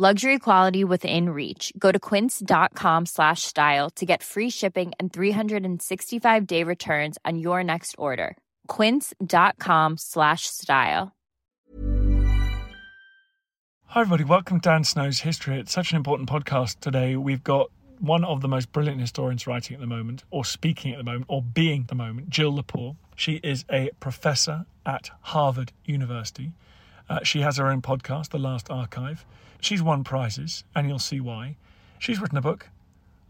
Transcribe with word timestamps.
Luxury 0.00 0.38
quality 0.38 0.84
within 0.84 1.30
reach. 1.30 1.72
Go 1.76 1.90
to 1.90 1.98
quince.com 1.98 3.06
slash 3.06 3.42
style 3.42 3.90
to 3.96 4.06
get 4.06 4.22
free 4.22 4.48
shipping 4.48 4.92
and 5.00 5.12
365 5.12 6.46
day 6.46 6.62
returns 6.62 7.18
on 7.24 7.38
your 7.40 7.64
next 7.64 7.96
order. 7.98 8.36
Quince.com 8.68 9.96
slash 9.98 10.42
style. 10.46 11.16
Hi, 13.86 14.02
everybody. 14.02 14.22
Welcome 14.22 14.60
to 14.60 14.68
Dan 14.68 14.84
Snow's 14.84 15.18
History. 15.18 15.58
It's 15.58 15.72
such 15.72 15.90
an 15.90 15.96
important 15.96 16.28
podcast 16.28 16.78
today. 16.78 17.16
We've 17.16 17.42
got 17.42 17.68
one 17.98 18.24
of 18.24 18.40
the 18.40 18.46
most 18.46 18.70
brilliant 18.70 19.00
historians 19.00 19.48
writing 19.48 19.74
at 19.74 19.80
the 19.80 19.88
moment, 19.88 20.22
or 20.30 20.44
speaking 20.44 20.92
at 20.92 20.98
the 20.98 21.04
moment, 21.04 21.24
or 21.26 21.42
being 21.42 21.80
at 21.80 21.88
the 21.88 21.96
moment, 21.96 22.30
Jill 22.30 22.52
Lepore. 22.52 22.94
She 23.16 23.40
is 23.42 23.64
a 23.68 23.90
professor 23.98 24.64
at 24.86 25.10
Harvard 25.22 25.72
University. 25.84 26.52
Uh, 27.08 27.22
she 27.22 27.40
has 27.40 27.56
her 27.56 27.68
own 27.68 27.80
podcast, 27.80 28.30
The 28.30 28.38
Last 28.38 28.70
Archive. 28.70 29.24
She's 29.60 29.82
won 29.82 30.04
prizes, 30.04 30.64
and 30.74 30.88
you'll 30.88 30.98
see 30.98 31.20
why. 31.20 31.56
She's 31.98 32.20
written 32.20 32.38
a 32.38 32.42
book 32.42 32.68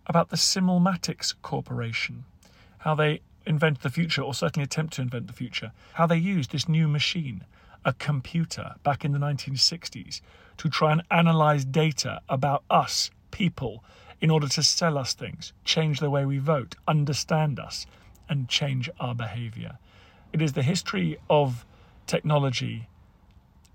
about 0.06 0.30
the 0.30 0.36
Simulmatics 0.36 1.34
Corporation, 1.42 2.24
how 2.78 2.94
they 2.94 3.20
invent 3.46 3.82
the 3.82 3.90
future, 3.90 4.22
or 4.22 4.34
certainly 4.34 4.64
attempt 4.64 4.94
to 4.94 5.02
invent 5.02 5.26
the 5.26 5.32
future, 5.32 5.72
how 5.94 6.06
they 6.06 6.16
used 6.16 6.50
this 6.50 6.68
new 6.68 6.88
machine, 6.88 7.44
a 7.84 7.92
computer, 7.92 8.74
back 8.82 9.04
in 9.04 9.12
the 9.12 9.18
1960s, 9.18 10.20
to 10.56 10.68
try 10.68 10.92
and 10.92 11.02
analyze 11.10 11.64
data 11.64 12.20
about 12.28 12.64
us, 12.68 13.10
people, 13.30 13.84
in 14.20 14.30
order 14.30 14.48
to 14.48 14.62
sell 14.62 14.98
us 14.98 15.14
things, 15.14 15.52
change 15.64 16.00
the 16.00 16.10
way 16.10 16.24
we 16.24 16.38
vote, 16.38 16.74
understand 16.88 17.60
us, 17.60 17.86
and 18.28 18.48
change 18.48 18.90
our 18.98 19.14
behavior. 19.14 19.78
It 20.32 20.42
is 20.42 20.54
the 20.54 20.62
history 20.62 21.16
of 21.30 21.64
technology 22.06 22.88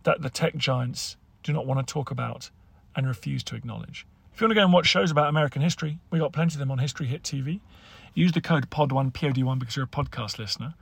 that 0.03 0.21
the 0.21 0.29
tech 0.29 0.55
giants 0.55 1.17
do 1.43 1.53
not 1.53 1.65
want 1.65 1.85
to 1.85 1.91
talk 1.91 2.11
about 2.11 2.49
and 2.95 3.07
refuse 3.07 3.43
to 3.43 3.55
acknowledge. 3.55 4.05
If 4.33 4.41
you 4.41 4.45
want 4.45 4.51
to 4.51 4.55
go 4.55 4.63
and 4.63 4.73
watch 4.73 4.87
shows 4.87 5.11
about 5.11 5.29
American 5.29 5.61
history, 5.61 5.99
we 6.09 6.19
got 6.19 6.33
plenty 6.33 6.55
of 6.55 6.59
them 6.59 6.71
on 6.71 6.79
History 6.79 7.05
Hit 7.05 7.23
TV. 7.23 7.59
Use 8.15 8.31
the 8.31 8.41
code 8.41 8.69
POD1, 8.69 9.11
POD1 9.13 9.59
because 9.59 9.75
you're 9.75 9.85
a 9.85 9.87
podcast 9.87 10.37
listener. 10.39 10.73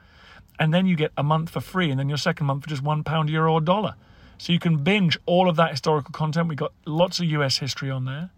And 0.59 0.73
then 0.73 0.86
you 0.86 0.95
get 0.95 1.11
a 1.17 1.23
month 1.23 1.50
for 1.50 1.59
free, 1.59 1.89
and 1.89 2.00
then 2.00 2.08
your 2.08 2.17
second 2.17 2.45
month 2.45 2.63
for 2.63 2.69
just 2.69 2.83
one 2.83 3.03
pound, 3.03 3.30
euro, 3.30 3.53
or 3.53 3.61
dollar. 3.61 3.95
So 4.38 4.53
you 4.53 4.59
can 4.59 4.83
binge 4.83 5.18
all 5.25 5.50
of 5.50 5.56
that 5.57 5.72
historical 5.72 6.12
content. 6.12 6.47
We 6.47 6.56
got 6.56 6.73
lots 6.85 7.19
of 7.19 7.25
US 7.25 7.57
history 7.57 7.90
on 7.90 8.06
there, 8.06 8.31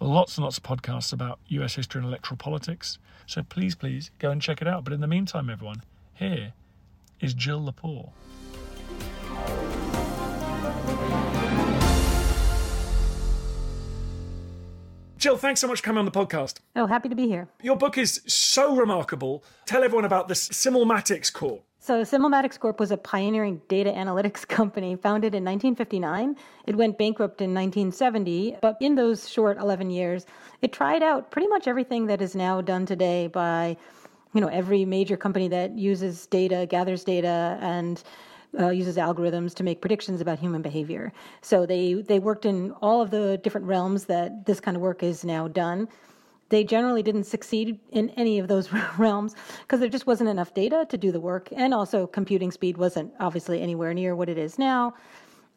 lots 0.00 0.36
and 0.36 0.44
lots 0.44 0.56
of 0.56 0.64
podcasts 0.64 1.12
about 1.12 1.38
US 1.48 1.74
history 1.74 2.00
and 2.00 2.08
electoral 2.08 2.36
politics. 2.36 2.98
So 3.26 3.42
please, 3.42 3.74
please 3.74 4.10
go 4.18 4.30
and 4.30 4.40
check 4.40 4.62
it 4.62 4.68
out. 4.68 4.84
But 4.84 4.92
in 4.92 5.00
the 5.00 5.06
meantime, 5.06 5.50
everyone, 5.50 5.82
here 6.14 6.52
is 7.20 7.34
Jill 7.34 7.60
Lepore. 7.60 8.10
Jill, 15.20 15.36
thanks 15.36 15.60
so 15.60 15.68
much 15.68 15.80
for 15.80 15.84
coming 15.84 15.98
on 15.98 16.06
the 16.06 16.10
podcast. 16.10 16.60
Oh, 16.74 16.86
happy 16.86 17.10
to 17.10 17.14
be 17.14 17.28
here. 17.28 17.46
Your 17.60 17.76
book 17.76 17.98
is 17.98 18.22
so 18.26 18.74
remarkable. 18.74 19.44
Tell 19.66 19.84
everyone 19.84 20.06
about 20.06 20.28
the 20.28 20.34
Simulmatics 20.34 21.30
Corp. 21.30 21.62
So, 21.78 22.00
Simulmatics 22.00 22.58
Corp 22.58 22.80
was 22.80 22.90
a 22.90 22.96
pioneering 22.96 23.60
data 23.68 23.90
analytics 23.90 24.48
company 24.48 24.96
founded 24.96 25.34
in 25.34 25.44
1959. 25.44 26.36
It 26.66 26.74
went 26.74 26.96
bankrupt 26.96 27.42
in 27.42 27.52
1970, 27.52 28.56
but 28.62 28.78
in 28.80 28.94
those 28.94 29.28
short 29.28 29.58
11 29.58 29.90
years, 29.90 30.24
it 30.62 30.72
tried 30.72 31.02
out 31.02 31.30
pretty 31.30 31.48
much 31.48 31.68
everything 31.68 32.06
that 32.06 32.22
is 32.22 32.34
now 32.34 32.62
done 32.62 32.86
today 32.86 33.26
by 33.26 33.76
you 34.32 34.40
know 34.40 34.48
every 34.48 34.86
major 34.86 35.18
company 35.18 35.48
that 35.48 35.76
uses 35.76 36.28
data, 36.28 36.66
gathers 36.66 37.04
data, 37.04 37.58
and 37.60 38.02
uh, 38.58 38.70
uses 38.70 38.96
algorithms 38.96 39.54
to 39.54 39.62
make 39.62 39.80
predictions 39.80 40.20
about 40.20 40.38
human 40.38 40.62
behavior. 40.62 41.12
So 41.42 41.66
they 41.66 41.94
they 41.94 42.18
worked 42.18 42.44
in 42.44 42.72
all 42.82 43.00
of 43.00 43.10
the 43.10 43.38
different 43.38 43.66
realms 43.66 44.04
that 44.06 44.46
this 44.46 44.60
kind 44.60 44.76
of 44.76 44.82
work 44.82 45.02
is 45.02 45.24
now 45.24 45.48
done. 45.48 45.88
They 46.48 46.64
generally 46.64 47.02
didn't 47.02 47.24
succeed 47.24 47.78
in 47.92 48.10
any 48.10 48.38
of 48.40 48.48
those 48.48 48.72
realms 48.98 49.34
because 49.62 49.80
there 49.80 49.88
just 49.88 50.06
wasn't 50.06 50.30
enough 50.30 50.52
data 50.52 50.84
to 50.88 50.98
do 50.98 51.12
the 51.12 51.20
work, 51.20 51.48
and 51.52 51.72
also 51.72 52.06
computing 52.06 52.50
speed 52.50 52.76
wasn't 52.76 53.12
obviously 53.20 53.60
anywhere 53.60 53.94
near 53.94 54.16
what 54.16 54.28
it 54.28 54.38
is 54.38 54.58
now. 54.58 54.94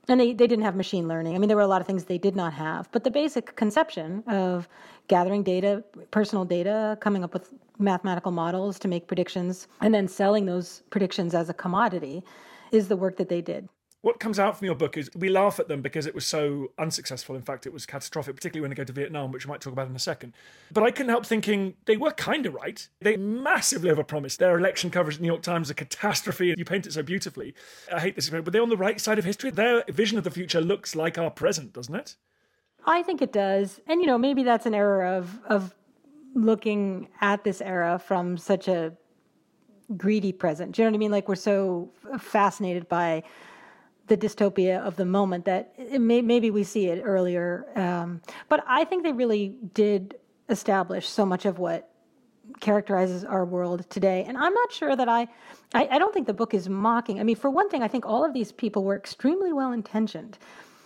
And 0.10 0.20
they, 0.20 0.34
they 0.34 0.48
didn't 0.48 0.66
have 0.66 0.76
machine 0.76 1.08
learning. 1.08 1.34
I 1.34 1.38
mean, 1.38 1.48
there 1.48 1.56
were 1.56 1.64
a 1.64 1.68
lot 1.68 1.80
of 1.80 1.88
things 1.88 2.04
they 2.04 2.18
did 2.18 2.36
not 2.36 2.52
have. 2.52 2.92
But 2.92 3.06
the 3.06 3.10
basic 3.10 3.56
conception 3.56 4.22
of 4.28 4.68
gathering 5.08 5.44
data, 5.44 5.82
personal 6.12 6.44
data, 6.44 6.98
coming 7.00 7.24
up 7.24 7.34
with 7.34 7.54
mathematical 7.80 8.32
models 8.32 8.78
to 8.80 8.90
make 8.90 9.08
predictions, 9.08 9.68
and 9.80 9.94
then 9.94 10.10
selling 10.10 10.46
those 10.46 10.84
predictions 10.90 11.34
as 11.34 11.50
a 11.50 11.54
commodity 11.54 12.22
is 12.74 12.88
the 12.88 12.98
work 12.98 13.18
that 13.18 13.30
they 13.30 13.42
did. 13.42 13.70
What 14.02 14.20
comes 14.20 14.38
out 14.38 14.58
from 14.58 14.66
your 14.66 14.76
book 14.76 14.98
is 14.98 15.10
we 15.16 15.30
laugh 15.30 15.62
at 15.62 15.70
them 15.70 15.82
because 15.82 16.06
it 16.06 16.14
was 16.14 16.26
so 16.26 16.74
unsuccessful. 16.78 17.38
In 17.38 17.42
fact, 17.42 17.66
it 17.66 17.72
was 17.72 17.86
catastrophic, 17.86 18.36
particularly 18.36 18.62
when 18.62 18.70
they 18.70 18.76
go 18.76 18.84
to 18.84 18.92
Vietnam, 18.92 19.32
which 19.32 19.46
we 19.46 19.50
might 19.50 19.62
talk 19.62 19.72
about 19.72 19.88
in 19.88 19.96
a 19.96 20.00
second. 20.00 20.34
But 20.74 20.84
I 20.84 20.92
couldn't 20.92 21.12
help 21.12 21.26
thinking 21.26 21.76
they 21.86 21.96
were 21.96 22.12
kind 22.12 22.46
of 22.46 22.54
right. 22.54 22.86
They 23.00 23.16
massively 23.16 23.90
overpromised. 23.90 24.40
Their 24.40 24.58
election 24.58 24.90
coverage 24.90 25.16
in 25.16 25.22
the 25.22 25.28
New 25.28 25.32
York 25.32 25.42
Times 25.42 25.70
a 25.70 25.74
catastrophe. 25.74 26.54
You 26.58 26.66
paint 26.66 26.86
it 26.86 26.92
so 26.92 27.02
beautifully. 27.02 27.56
I 27.94 28.02
hate 28.02 28.16
this, 28.16 28.30
but 28.30 28.52
they're 28.52 28.62
on 28.62 28.68
the 28.68 28.76
right 28.76 29.00
side 29.00 29.20
of 29.20 29.24
history. 29.24 29.52
Their 29.52 29.86
vision 29.88 30.18
of 30.18 30.26
the 30.26 30.32
future 30.32 30.60
looks 30.60 30.98
like 30.98 31.18
our 31.18 31.32
present, 31.32 31.72
doesn't 31.72 31.96
it? 31.96 32.18
I 32.86 33.04
think 33.04 33.22
it 33.22 33.32
does. 33.32 33.80
And, 33.88 34.02
you 34.02 34.08
know, 34.08 34.18
maybe 34.18 34.44
that's 34.44 34.66
an 34.66 34.74
error 34.74 35.06
of, 35.06 35.40
of 35.46 35.74
looking 36.36 37.08
at 37.22 37.46
this 37.46 37.62
era 37.62 38.00
from 38.00 38.38
such 38.38 38.68
a 38.68 38.98
greedy 39.98 40.32
present. 40.32 40.74
Do 40.74 40.82
you 40.82 40.88
know 40.88 40.92
what 40.92 40.98
I 40.98 41.00
mean? 41.00 41.12
Like 41.12 41.28
we're 41.28 41.36
so 41.36 41.90
fascinated 42.20 42.88
by 42.88 43.24
the 44.08 44.18
dystopia 44.18 44.82
of 44.82 44.96
the 44.96 45.06
moment 45.06 45.46
that 45.46 45.78
may, 46.00 46.22
maybe 46.22 46.52
we 46.52 46.64
see 46.64 46.88
it 46.88 47.02
earlier. 47.04 47.66
Um, 47.76 48.22
but 48.50 48.64
I 48.68 48.84
think 48.84 49.04
they 49.04 49.14
really 49.14 49.56
did 49.74 50.16
establish 50.50 51.08
so 51.08 51.26
much 51.26 51.46
of 51.46 51.58
what 51.58 51.90
characterizes 52.60 53.24
our 53.24 53.46
world 53.46 53.90
today. 53.90 54.26
And 54.28 54.38
I'm 54.38 54.54
not 54.54 54.72
sure 54.74 54.96
that 54.96 55.08
I, 55.08 55.28
I, 55.74 55.88
I 55.92 56.00
don't 56.00 56.14
think 56.14 56.28
the 56.28 56.34
book 56.34 56.54
is 56.54 56.68
mocking. 56.68 57.20
I 57.20 57.24
mean, 57.24 57.38
for 57.38 57.50
one 57.50 57.70
thing, 57.70 57.82
I 57.82 57.88
think 57.88 58.06
all 58.06 58.26
of 58.26 58.34
these 58.34 58.52
people 58.52 58.84
were 58.84 58.96
extremely 58.96 59.54
well 59.54 59.72
intentioned 59.72 60.38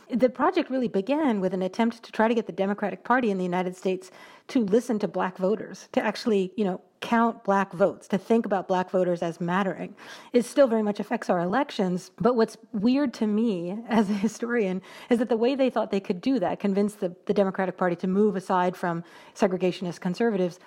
the 0.09 0.29
project 0.29 0.69
really 0.69 0.87
began 0.87 1.41
with 1.41 1.53
an 1.53 1.61
attempt 1.61 2.03
to 2.03 2.11
try 2.11 2.27
to 2.27 2.33
get 2.33 2.47
the 2.47 2.53
Democratic 2.53 3.03
Party 3.03 3.29
in 3.29 3.37
the 3.37 3.43
United 3.43 3.75
States 3.75 4.11
to 4.47 4.63
listen 4.63 4.99
to 4.99 5.07
black 5.07 5.37
voters, 5.37 5.89
to 5.91 6.01
actually, 6.01 6.53
you 6.55 6.63
know, 6.63 6.81
count 7.01 7.43
black 7.43 7.73
votes, 7.73 8.07
to 8.09 8.17
think 8.17 8.45
about 8.45 8.67
black 8.67 8.89
voters 8.89 9.21
as 9.21 9.39
mattering. 9.39 9.95
It 10.33 10.45
still 10.45 10.67
very 10.67 10.83
much 10.83 10.99
affects 10.99 11.29
our 11.29 11.39
elections. 11.39 12.11
But 12.19 12.35
what's 12.35 12.57
weird 12.73 13.13
to 13.15 13.27
me 13.27 13.77
as 13.89 14.09
a 14.09 14.13
historian 14.13 14.81
is 15.09 15.19
that 15.19 15.29
the 15.29 15.37
way 15.37 15.55
they 15.55 15.69
thought 15.69 15.91
they 15.91 15.99
could 15.99 16.21
do 16.21 16.39
that, 16.39 16.59
convince 16.59 16.95
the, 16.95 17.15
the 17.25 17.33
Democratic 17.33 17.77
Party 17.77 17.95
to 17.97 18.07
move 18.07 18.35
aside 18.35 18.75
from 18.75 19.03
segregationist 19.35 19.99
conservatives, 19.99 20.59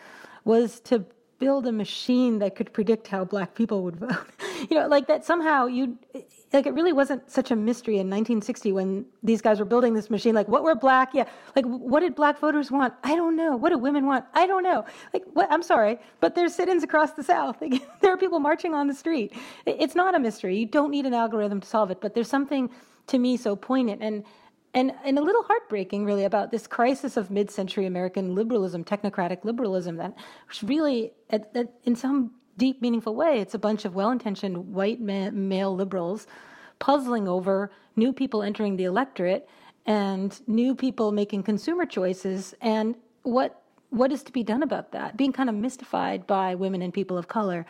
was 0.44 0.80
to 0.80 1.04
build 1.40 1.66
a 1.66 1.72
machine 1.72 2.38
that 2.38 2.54
could 2.54 2.72
predict 2.72 3.08
how 3.08 3.24
black 3.24 3.54
people 3.54 3.82
would 3.82 3.96
vote. 3.96 4.26
you 4.70 4.78
know, 4.78 4.86
like 4.86 5.08
that 5.08 5.24
somehow 5.24 5.66
you 5.66 5.98
like 6.52 6.66
it 6.66 6.74
really 6.74 6.92
wasn't 6.92 7.28
such 7.30 7.50
a 7.50 7.56
mystery 7.56 7.94
in 7.94 8.08
1960 8.08 8.72
when 8.72 9.06
these 9.22 9.40
guys 9.40 9.58
were 9.58 9.64
building 9.64 9.94
this 9.94 10.10
machine 10.10 10.34
like 10.34 10.48
what 10.48 10.62
were 10.64 10.74
black 10.74 11.14
yeah 11.14 11.24
like 11.56 11.64
what 11.64 12.00
did 12.00 12.14
black 12.14 12.38
voters 12.38 12.70
want? 12.70 12.94
I 13.02 13.16
don't 13.16 13.34
know. 13.34 13.56
What 13.56 13.70
do 13.70 13.78
women 13.78 14.06
want? 14.06 14.26
I 14.34 14.46
don't 14.46 14.62
know. 14.62 14.84
Like 15.12 15.24
what 15.32 15.50
i'm 15.50 15.62
sorry 15.62 15.98
but 16.20 16.34
there's 16.34 16.54
sit-ins 16.54 16.84
across 16.84 17.12
the 17.12 17.24
south. 17.24 17.56
Like, 17.70 17.82
there 18.00 18.12
are 18.12 18.16
people 18.16 18.40
marching 18.40 18.74
on 18.74 18.86
the 18.86 18.94
street. 18.94 19.32
It's 19.66 19.94
not 19.94 20.14
a 20.14 20.20
mystery. 20.20 20.56
You 20.58 20.66
don't 20.66 20.90
need 20.90 21.06
an 21.06 21.14
algorithm 21.14 21.60
to 21.60 21.66
solve 21.66 21.90
it 21.90 22.00
but 22.00 22.14
there's 22.14 22.28
something 22.28 22.70
to 23.08 23.18
me 23.18 23.36
so 23.36 23.56
poignant. 23.56 24.02
And 24.02 24.24
and 24.74 24.92
and 25.04 25.18
a 25.18 25.22
little 25.22 25.42
heartbreaking 25.42 26.04
really 26.04 26.24
about 26.24 26.50
this 26.50 26.66
crisis 26.66 27.16
of 27.16 27.30
mid-century 27.30 27.86
American 27.86 28.34
liberalism, 28.34 28.84
technocratic 28.84 29.44
liberalism 29.44 29.96
that 29.96 30.14
really 30.62 31.12
at, 31.30 31.50
at, 31.54 31.72
in 31.84 31.96
some 31.96 32.32
deep 32.56 32.82
meaningful 32.82 33.14
way 33.14 33.40
it's 33.40 33.54
a 33.54 33.58
bunch 33.58 33.84
of 33.84 33.94
well-intentioned 33.94 34.74
white 34.74 35.00
ma- 35.00 35.30
male 35.30 35.74
liberals 35.74 36.26
puzzling 36.78 37.26
over 37.26 37.70
new 37.96 38.12
people 38.12 38.42
entering 38.42 38.76
the 38.76 38.84
electorate 38.84 39.48
and 39.86 40.40
new 40.46 40.74
people 40.74 41.10
making 41.10 41.42
consumer 41.42 41.86
choices 41.86 42.54
and 42.60 42.94
what 43.22 43.62
what 43.90 44.12
is 44.12 44.22
to 44.22 44.30
be 44.30 44.44
done 44.44 44.62
about 44.62 44.92
that? 44.92 45.16
Being 45.16 45.32
kind 45.32 45.48
of 45.48 45.56
mystified 45.56 46.24
by 46.24 46.54
women 46.54 46.80
and 46.80 46.94
people 46.94 47.18
of 47.18 47.26
color 47.26 47.66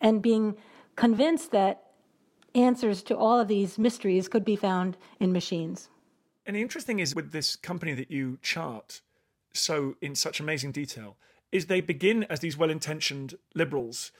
and 0.00 0.20
being 0.20 0.56
convinced 0.96 1.52
that 1.52 1.84
answers 2.56 3.04
to 3.04 3.16
all 3.16 3.38
of 3.38 3.46
these 3.46 3.78
mysteries 3.78 4.26
could 4.26 4.44
be 4.44 4.56
found 4.56 4.96
in 5.20 5.32
machines 5.32 5.88
and 6.46 6.56
the 6.56 6.62
interesting 6.62 6.98
is 6.98 7.14
with 7.14 7.32
this 7.32 7.56
company 7.56 7.94
that 7.94 8.10
you 8.10 8.38
chart 8.42 9.00
so 9.52 9.96
in 10.00 10.14
such 10.14 10.40
amazing 10.40 10.72
detail 10.72 11.16
is 11.52 11.66
they 11.66 11.80
begin 11.80 12.24
as 12.24 12.40
these 12.40 12.56
well-intentioned 12.56 13.34
liberals 13.54 14.12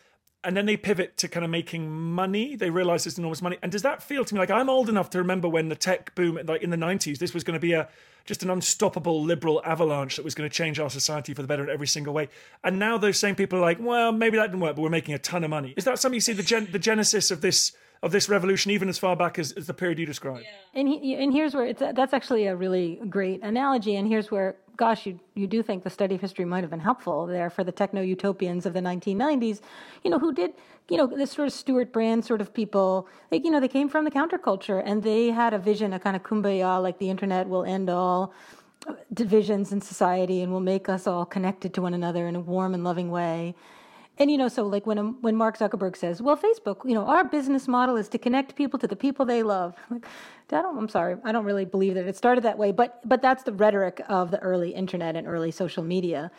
and 0.42 0.56
then 0.56 0.66
they 0.66 0.76
pivot 0.76 1.16
to 1.18 1.28
kind 1.28 1.44
of 1.44 1.50
making 1.50 1.90
money. 1.90 2.56
They 2.56 2.70
realize 2.70 3.04
there's 3.04 3.18
enormous 3.18 3.42
money. 3.42 3.58
And 3.62 3.70
does 3.70 3.82
that 3.82 4.02
feel 4.02 4.24
to 4.24 4.34
me 4.34 4.40
like 4.40 4.50
I'm 4.50 4.70
old 4.70 4.88
enough 4.88 5.10
to 5.10 5.18
remember 5.18 5.48
when 5.48 5.68
the 5.68 5.76
tech 5.76 6.14
boom, 6.14 6.38
like 6.46 6.62
in 6.62 6.70
the 6.70 6.78
90s, 6.78 7.18
this 7.18 7.34
was 7.34 7.44
going 7.44 7.54
to 7.54 7.60
be 7.60 7.72
a 7.74 7.88
just 8.24 8.42
an 8.42 8.50
unstoppable 8.50 9.22
liberal 9.22 9.60
avalanche 9.64 10.16
that 10.16 10.24
was 10.24 10.34
going 10.34 10.48
to 10.48 10.54
change 10.54 10.78
our 10.78 10.90
society 10.90 11.34
for 11.34 11.42
the 11.42 11.48
better 11.48 11.64
in 11.64 11.70
every 11.70 11.86
single 11.86 12.14
way. 12.14 12.28
And 12.62 12.78
now 12.78 12.96
those 12.96 13.18
same 13.18 13.34
people 13.34 13.58
are 13.58 13.62
like, 13.62 13.78
well, 13.80 14.12
maybe 14.12 14.36
that 14.36 14.46
didn't 14.46 14.60
work, 14.60 14.76
but 14.76 14.82
we're 14.82 14.90
making 14.90 15.14
a 15.14 15.18
ton 15.18 15.44
of 15.44 15.50
money. 15.50 15.74
Is 15.76 15.84
that 15.84 15.98
something 15.98 16.14
you 16.14 16.20
see 16.20 16.32
the 16.32 16.42
gen- 16.42 16.68
the 16.70 16.78
genesis 16.78 17.30
of 17.30 17.40
this 17.40 17.72
of 18.02 18.12
this 18.12 18.28
revolution, 18.28 18.70
even 18.70 18.88
as 18.88 18.98
far 18.98 19.14
back 19.14 19.38
as, 19.38 19.52
as 19.52 19.66
the 19.66 19.74
period 19.74 19.98
you 19.98 20.06
described? 20.06 20.44
Yeah. 20.44 20.80
And 20.80 20.88
he, 20.88 21.14
and 21.14 21.32
here's 21.32 21.54
where 21.54 21.66
it's 21.66 21.80
that's 21.80 22.14
actually 22.14 22.46
a 22.46 22.56
really 22.56 23.00
great 23.08 23.42
analogy. 23.42 23.96
And 23.96 24.08
here's 24.08 24.30
where 24.30 24.56
gosh, 24.80 25.04
you, 25.04 25.20
you 25.34 25.46
do 25.46 25.62
think 25.62 25.84
the 25.84 25.90
study 25.90 26.14
of 26.14 26.22
history 26.22 26.46
might 26.46 26.62
have 26.62 26.70
been 26.70 26.80
helpful 26.80 27.26
there 27.26 27.50
for 27.50 27.62
the 27.62 27.70
techno 27.70 28.00
utopians 28.00 28.64
of 28.64 28.72
the 28.72 28.80
1990s, 28.80 29.60
you 30.02 30.10
know, 30.10 30.18
who 30.18 30.32
did, 30.32 30.54
you 30.88 30.96
know, 30.96 31.06
this 31.06 31.32
sort 31.32 31.46
of 31.46 31.52
Stewart 31.52 31.92
Brand 31.92 32.24
sort 32.24 32.40
of 32.40 32.54
people, 32.54 33.06
like, 33.30 33.44
you 33.44 33.50
know, 33.50 33.60
they 33.60 33.68
came 33.68 33.90
from 33.90 34.06
the 34.06 34.10
counterculture 34.10 34.82
and 34.82 35.02
they 35.02 35.26
had 35.26 35.52
a 35.52 35.58
vision, 35.58 35.92
a 35.92 35.98
kind 35.98 36.16
of 36.16 36.22
kumbaya, 36.22 36.82
like 36.82 36.98
the 36.98 37.10
internet 37.10 37.46
will 37.46 37.62
end 37.62 37.90
all 37.90 38.32
divisions 39.12 39.70
in 39.70 39.82
society 39.82 40.40
and 40.40 40.50
will 40.50 40.60
make 40.60 40.88
us 40.88 41.06
all 41.06 41.26
connected 41.26 41.74
to 41.74 41.82
one 41.82 41.92
another 41.92 42.26
in 42.26 42.34
a 42.34 42.40
warm 42.40 42.72
and 42.72 42.82
loving 42.82 43.10
way. 43.10 43.54
And 44.20 44.30
you 44.30 44.36
know, 44.36 44.48
so 44.48 44.64
like 44.64 44.86
when 44.86 44.98
um, 44.98 45.16
when 45.22 45.34
Mark 45.34 45.56
Zuckerberg 45.56 45.96
says, 45.96 46.20
"Well, 46.20 46.36
Facebook, 46.36 46.84
you 46.84 46.92
know, 46.92 47.06
our 47.06 47.24
business 47.24 47.66
model 47.66 47.96
is 47.96 48.06
to 48.10 48.18
connect 48.18 48.54
people 48.54 48.78
to 48.78 48.86
the 48.86 48.94
people 48.94 49.24
they 49.24 49.42
love," 49.42 49.74
like, 49.90 50.04
I 50.52 50.60
don't, 50.60 50.76
I'm 50.76 50.90
sorry, 50.90 51.16
I 51.24 51.32
don't 51.32 51.46
really 51.46 51.64
believe 51.64 51.94
that 51.94 52.06
it 52.06 52.16
started 52.16 52.44
that 52.44 52.58
way. 52.58 52.70
But 52.70 53.00
but 53.08 53.22
that's 53.22 53.44
the 53.44 53.54
rhetoric 53.54 54.02
of 54.10 54.30
the 54.30 54.38
early 54.40 54.74
internet 54.74 55.16
and 55.16 55.26
early 55.26 55.50
social 55.50 55.82
media. 55.82 56.30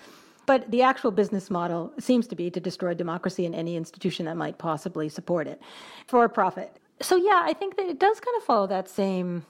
But 0.46 0.70
the 0.70 0.84
actual 0.84 1.10
business 1.10 1.50
model 1.50 1.92
seems 2.00 2.28
to 2.28 2.36
be 2.36 2.52
to 2.52 2.60
destroy 2.60 2.94
democracy 2.94 3.46
in 3.46 3.56
any 3.56 3.76
institution 3.76 4.26
that 4.28 4.38
might 4.38 4.60
possibly 4.60 5.10
support 5.10 5.48
it 5.48 5.60
for 6.08 6.24
a 6.24 6.30
profit. 6.30 6.78
So 7.00 7.16
yeah, 7.16 7.42
I 7.44 7.54
think 7.54 7.78
that 7.78 7.88
it 7.88 8.00
does 8.00 8.20
kind 8.20 8.38
of 8.38 8.44
follow 8.44 8.68
that 8.68 8.90
same 8.90 9.44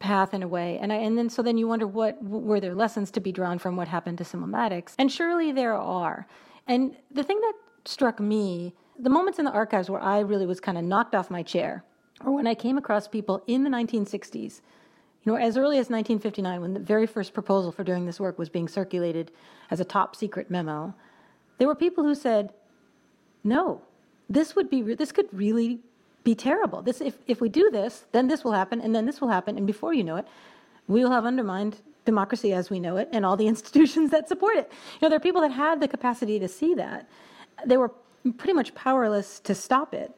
path 0.00 0.34
in 0.34 0.42
a 0.42 0.48
way. 0.48 0.78
And 0.78 0.92
I, 0.92 0.96
and 0.96 1.16
then 1.16 1.30
so 1.30 1.40
then 1.40 1.56
you 1.56 1.68
wonder 1.68 1.86
what 1.86 2.20
were 2.22 2.58
there 2.58 2.74
lessons 2.74 3.12
to 3.12 3.20
be 3.20 3.30
drawn 3.30 3.58
from 3.60 3.76
what 3.76 3.86
happened 3.86 4.18
to 4.18 4.24
Simulmatics? 4.24 4.94
And 4.98 5.10
surely 5.10 5.52
there 5.52 5.74
are. 5.74 6.26
And 6.66 6.96
the 7.12 7.22
thing 7.22 7.40
that 7.40 7.54
struck 7.88 8.20
me 8.20 8.74
the 8.98 9.10
moments 9.10 9.38
in 9.38 9.44
the 9.44 9.52
archives 9.52 9.90
where 9.90 10.00
I 10.00 10.20
really 10.20 10.46
was 10.46 10.60
kind 10.60 10.78
of 10.78 10.84
knocked 10.84 11.14
off 11.14 11.30
my 11.30 11.42
chair, 11.42 11.84
or 12.24 12.32
when 12.32 12.46
I 12.46 12.54
came 12.54 12.78
across 12.78 13.06
people 13.08 13.42
in 13.46 13.64
the 13.64 13.70
1960s, 13.70 14.60
you 15.22 15.32
know, 15.32 15.36
as 15.36 15.56
early 15.56 15.78
as 15.78 15.90
1959, 15.90 16.60
when 16.60 16.74
the 16.74 16.80
very 16.80 17.06
first 17.06 17.34
proposal 17.34 17.72
for 17.72 17.84
doing 17.84 18.06
this 18.06 18.20
work 18.20 18.38
was 18.38 18.48
being 18.48 18.68
circulated 18.68 19.32
as 19.70 19.80
a 19.80 19.84
top 19.84 20.14
secret 20.14 20.50
memo, 20.50 20.94
there 21.58 21.66
were 21.66 21.74
people 21.74 22.04
who 22.04 22.14
said, 22.14 22.52
"No, 23.42 23.82
this 24.30 24.54
would 24.54 24.70
be 24.70 24.82
this 24.94 25.12
could 25.12 25.28
really 25.32 25.80
be 26.22 26.34
terrible. 26.34 26.80
This 26.80 27.00
if 27.00 27.18
if 27.26 27.40
we 27.40 27.48
do 27.48 27.70
this, 27.70 28.06
then 28.12 28.28
this 28.28 28.44
will 28.44 28.52
happen, 28.52 28.80
and 28.80 28.94
then 28.94 29.04
this 29.04 29.20
will 29.20 29.28
happen, 29.28 29.56
and 29.56 29.66
before 29.66 29.92
you 29.92 30.04
know 30.04 30.16
it, 30.16 30.26
we 30.86 31.02
will 31.02 31.12
have 31.12 31.26
undermined." 31.26 31.82
Democracy 32.04 32.52
as 32.52 32.70
we 32.70 32.78
know 32.78 32.98
it, 32.98 33.08
and 33.12 33.26
all 33.26 33.36
the 33.36 33.48
institutions 33.54 34.12
that 34.12 34.28
support 34.28 34.56
it. 34.56 34.70
You 34.70 34.98
know, 35.02 35.08
there 35.08 35.16
are 35.16 35.28
people 35.28 35.40
that 35.40 35.50
had 35.50 35.80
the 35.80 35.88
capacity 35.88 36.38
to 36.38 36.46
see 36.46 36.72
that 36.74 37.08
they 37.64 37.76
were 37.76 37.92
pretty 38.36 38.52
much 38.52 38.74
powerless 38.74 39.40
to 39.40 39.54
stop 39.54 39.94
it. 39.94 40.16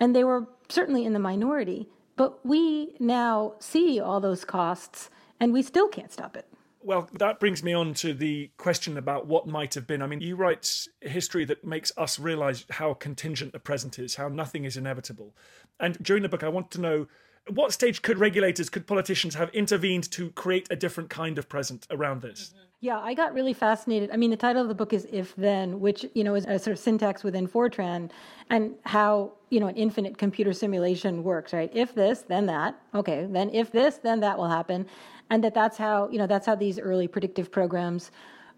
And 0.00 0.14
they 0.14 0.24
were 0.24 0.48
certainly 0.68 1.04
in 1.04 1.12
the 1.12 1.18
minority. 1.18 1.88
But 2.16 2.44
we 2.44 2.94
now 2.98 3.54
see 3.58 4.00
all 4.00 4.20
those 4.20 4.44
costs 4.44 5.10
and 5.38 5.52
we 5.52 5.62
still 5.62 5.88
can't 5.88 6.12
stop 6.12 6.36
it. 6.36 6.46
Well, 6.82 7.10
that 7.18 7.40
brings 7.40 7.62
me 7.62 7.74
on 7.74 7.92
to 7.94 8.14
the 8.14 8.50
question 8.56 8.96
about 8.96 9.26
what 9.26 9.46
might 9.46 9.74
have 9.74 9.86
been. 9.86 10.00
I 10.00 10.06
mean, 10.06 10.22
you 10.22 10.34
write 10.34 10.86
history 11.02 11.44
that 11.44 11.62
makes 11.62 11.92
us 11.98 12.18
realize 12.18 12.64
how 12.70 12.94
contingent 12.94 13.52
the 13.52 13.58
present 13.58 13.98
is, 13.98 14.14
how 14.14 14.28
nothing 14.28 14.64
is 14.64 14.78
inevitable. 14.78 15.34
And 15.78 16.02
during 16.02 16.22
the 16.22 16.28
book, 16.30 16.42
I 16.42 16.48
want 16.48 16.70
to 16.70 16.80
know 16.80 17.06
what 17.48 17.72
stage 17.72 18.02
could 18.02 18.18
regulators, 18.18 18.68
could 18.70 18.86
politicians 18.86 19.34
have 19.34 19.50
intervened 19.50 20.10
to 20.12 20.30
create 20.30 20.68
a 20.70 20.76
different 20.76 21.10
kind 21.10 21.38
of 21.38 21.48
present 21.48 21.86
around 21.90 22.22
this? 22.22 22.50
Mm-hmm. 22.50 22.56
Yeah, 22.82 22.98
I 22.98 23.12
got 23.12 23.34
really 23.34 23.52
fascinated. 23.52 24.10
I 24.10 24.16
mean, 24.16 24.30
the 24.30 24.38
title 24.38 24.62
of 24.62 24.68
the 24.68 24.74
book 24.74 24.94
is 24.94 25.06
If 25.12 25.36
Then, 25.36 25.80
which, 25.80 26.06
you 26.14 26.24
know, 26.24 26.34
is 26.34 26.46
a 26.46 26.58
sort 26.58 26.72
of 26.72 26.78
syntax 26.78 27.22
within 27.22 27.46
Fortran 27.46 28.10
and 28.48 28.74
how, 28.86 29.32
you 29.50 29.60
know, 29.60 29.66
an 29.66 29.76
infinite 29.76 30.16
computer 30.16 30.54
simulation 30.54 31.22
works, 31.22 31.52
right? 31.52 31.70
If 31.74 31.94
this, 31.94 32.22
then 32.22 32.46
that. 32.46 32.80
Okay, 32.94 33.26
then 33.28 33.50
if 33.50 33.70
this, 33.70 33.98
then 33.98 34.20
that 34.20 34.38
will 34.38 34.48
happen. 34.48 34.86
And 35.28 35.44
that 35.44 35.52
that's 35.52 35.76
how, 35.76 36.08
you 36.08 36.16
know, 36.16 36.26
that's 36.26 36.46
how 36.46 36.54
these 36.54 36.78
early 36.78 37.06
predictive 37.06 37.52
programs 37.52 38.10